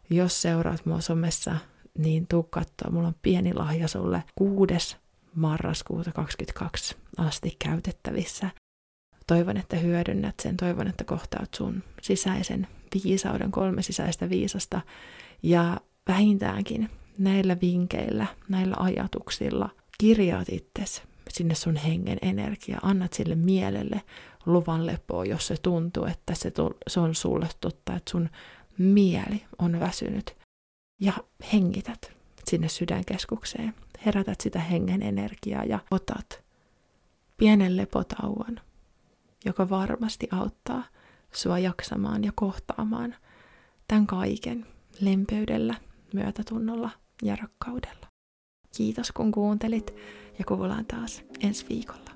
jos 0.10 0.42
seuraat 0.42 0.86
mua 0.86 1.02
somessa, 1.02 1.56
niin 1.98 2.28
tuu 2.28 2.44
katsoa. 2.44 2.92
Mulla 2.92 3.08
on 3.08 3.16
pieni 3.22 3.54
lahja 3.54 3.88
sulle 3.88 4.24
6. 4.36 4.98
marraskuuta 5.36 6.12
2022 6.12 6.96
asti 7.18 7.56
käytettävissä. 7.60 8.50
Toivon, 9.32 9.58
että 9.58 9.78
hyödynnät 9.78 10.36
sen. 10.42 10.58
Toivon, 10.58 10.88
että 10.88 11.04
kohtaat 11.04 11.54
sun 11.54 11.84
sisäisen 12.02 12.68
viisauden, 13.04 13.52
kolme 13.52 13.82
sisäistä 13.82 14.30
viisasta. 14.30 14.82
Ja 15.44 15.78
vähintäänkin 16.08 16.90
näillä 17.18 17.58
vinkeillä, 17.62 18.28
näillä 18.50 18.76
ajatuksilla 18.80 19.70
kirjaat 19.98 20.50
itsesi 20.50 21.02
sinne 21.30 21.56
sun 21.56 21.76
hengen 21.76 22.18
energia, 22.22 22.80
annat 22.82 23.14
sille 23.14 23.36
mielelle 23.36 24.02
luvan 24.46 24.86
lepoa, 24.86 25.26
jos 25.26 25.48
se 25.48 25.56
tuntuu, 25.62 26.06
että 26.06 26.36
se, 26.36 26.52
se 26.88 27.00
on 27.00 27.16
sulle 27.16 27.48
totta, 27.62 27.96
että 27.96 28.12
sun 28.12 28.30
mieli 28.78 29.44
on 29.60 29.80
väsynyt. 29.80 30.36
Ja 31.02 31.14
hengität 31.54 32.12
sinne 32.50 32.68
sydänkeskukseen, 32.70 33.74
herätät 34.06 34.42
sitä 34.42 34.60
hengen 34.60 35.02
energiaa 35.02 35.64
ja 35.64 35.80
otat 35.92 36.44
pienen 37.38 37.78
lepotauon, 37.78 38.60
joka 39.46 39.70
varmasti 39.70 40.28
auttaa 40.32 40.84
sua 41.34 41.60
jaksamaan 41.60 42.24
ja 42.24 42.32
kohtaamaan 42.36 43.16
tämän 43.88 44.08
kaiken 44.08 44.66
lempeydellä, 45.02 45.76
myötätunnolla 46.14 46.90
ja 47.24 47.36
rakkaudella. 47.36 48.08
Kiitos 48.78 49.12
kun 49.12 49.32
kuuntelit 49.32 49.96
ja 50.40 50.46
kuullaan 50.46 50.86
taas 50.86 51.24
ensi 51.40 51.66
viikolla. 51.70 52.12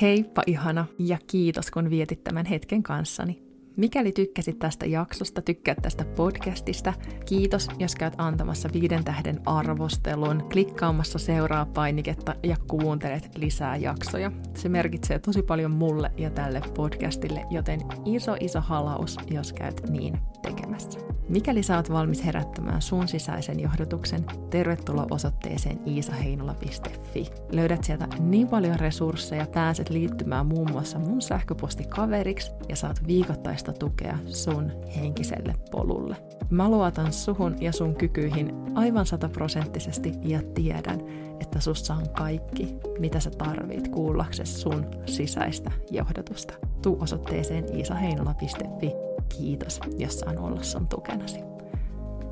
Heippa 0.00 0.42
ihana 0.46 0.86
ja 0.98 1.18
kiitos 1.26 1.70
kun 1.70 1.90
vietit 1.90 2.24
tämän 2.24 2.46
hetken 2.46 2.82
kanssani. 2.82 3.43
Mikäli 3.76 4.12
tykkäsit 4.12 4.58
tästä 4.58 4.86
jaksosta, 4.86 5.42
tykkäät 5.42 5.78
tästä 5.82 6.04
podcastista, 6.04 6.92
kiitos, 7.26 7.68
jos 7.78 7.94
käyt 7.94 8.14
antamassa 8.18 8.68
viiden 8.72 9.04
tähden 9.04 9.40
arvostelun, 9.46 10.48
klikkaamassa 10.52 11.18
seuraa 11.18 11.66
painiketta 11.66 12.34
ja 12.42 12.56
kuuntelet 12.68 13.38
lisää 13.38 13.76
jaksoja. 13.76 14.32
Se 14.56 14.68
merkitsee 14.68 15.18
tosi 15.18 15.42
paljon 15.42 15.70
mulle 15.70 16.10
ja 16.18 16.30
tälle 16.30 16.60
podcastille, 16.76 17.44
joten 17.50 17.80
iso 18.04 18.36
iso 18.40 18.60
halaus, 18.60 19.16
jos 19.30 19.52
käyt 19.52 19.90
niin 19.90 20.18
tekemässä. 20.44 21.00
Mikäli 21.28 21.60
oot 21.76 21.90
valmis 21.90 22.24
herättämään 22.24 22.82
sun 22.82 23.08
sisäisen 23.08 23.60
johdotuksen, 23.60 24.24
tervetuloa 24.50 25.06
osoitteeseen 25.10 25.80
iisaheinola.fi. 25.86 27.26
Löydät 27.52 27.84
sieltä 27.84 28.08
niin 28.20 28.48
paljon 28.48 28.80
resursseja, 28.80 29.46
pääset 29.46 29.90
liittymään 29.90 30.46
muun 30.46 30.70
muassa 30.70 30.98
mun 30.98 31.22
sähköpostikaveriksi 31.22 32.50
ja 32.68 32.76
saat 32.76 33.06
viikoittaista 33.06 33.72
tukea 33.72 34.18
sun 34.26 34.72
henkiselle 34.96 35.54
polulle. 35.70 36.16
Mä 36.50 36.68
luotan 36.68 37.12
suhun 37.12 37.56
ja 37.60 37.72
sun 37.72 37.94
kykyihin 37.94 38.54
aivan 38.74 39.06
sataprosenttisesti 39.06 40.12
ja 40.22 40.42
tiedän, 40.54 41.00
että 41.40 41.60
sussa 41.60 41.94
on 41.94 42.08
kaikki, 42.16 42.76
mitä 42.98 43.20
sä 43.20 43.30
tarvit 43.30 43.88
kuullaksesi 43.88 44.52
sun 44.52 44.86
sisäistä 45.06 45.70
johdotusta. 45.90 46.54
Tuu 46.82 46.98
osoitteeseen 47.00 47.76
iisaheinola.fi 47.76 49.03
Kiitos, 49.28 49.80
jos 49.98 50.18
saan 50.18 50.38
olla 50.38 50.62
sun 50.62 50.88
tukenasi. 50.88 51.40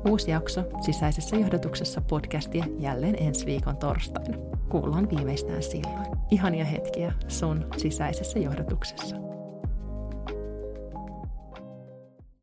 Uusi 0.09 0.31
jakso 0.31 0.63
sisäisessä 0.81 1.35
johdotuksessa 1.35 2.01
podcastia 2.01 2.65
jälleen 2.79 3.15
ensi 3.19 3.45
viikon 3.45 3.77
torstaina. 3.77 4.37
Kuullaan 4.69 5.09
viimeistään 5.09 5.63
silloin. 5.63 6.07
Ihania 6.31 6.65
hetkiä 6.65 7.13
sun 7.27 7.67
sisäisessä 7.77 8.39
johdotuksessa. 8.39 9.32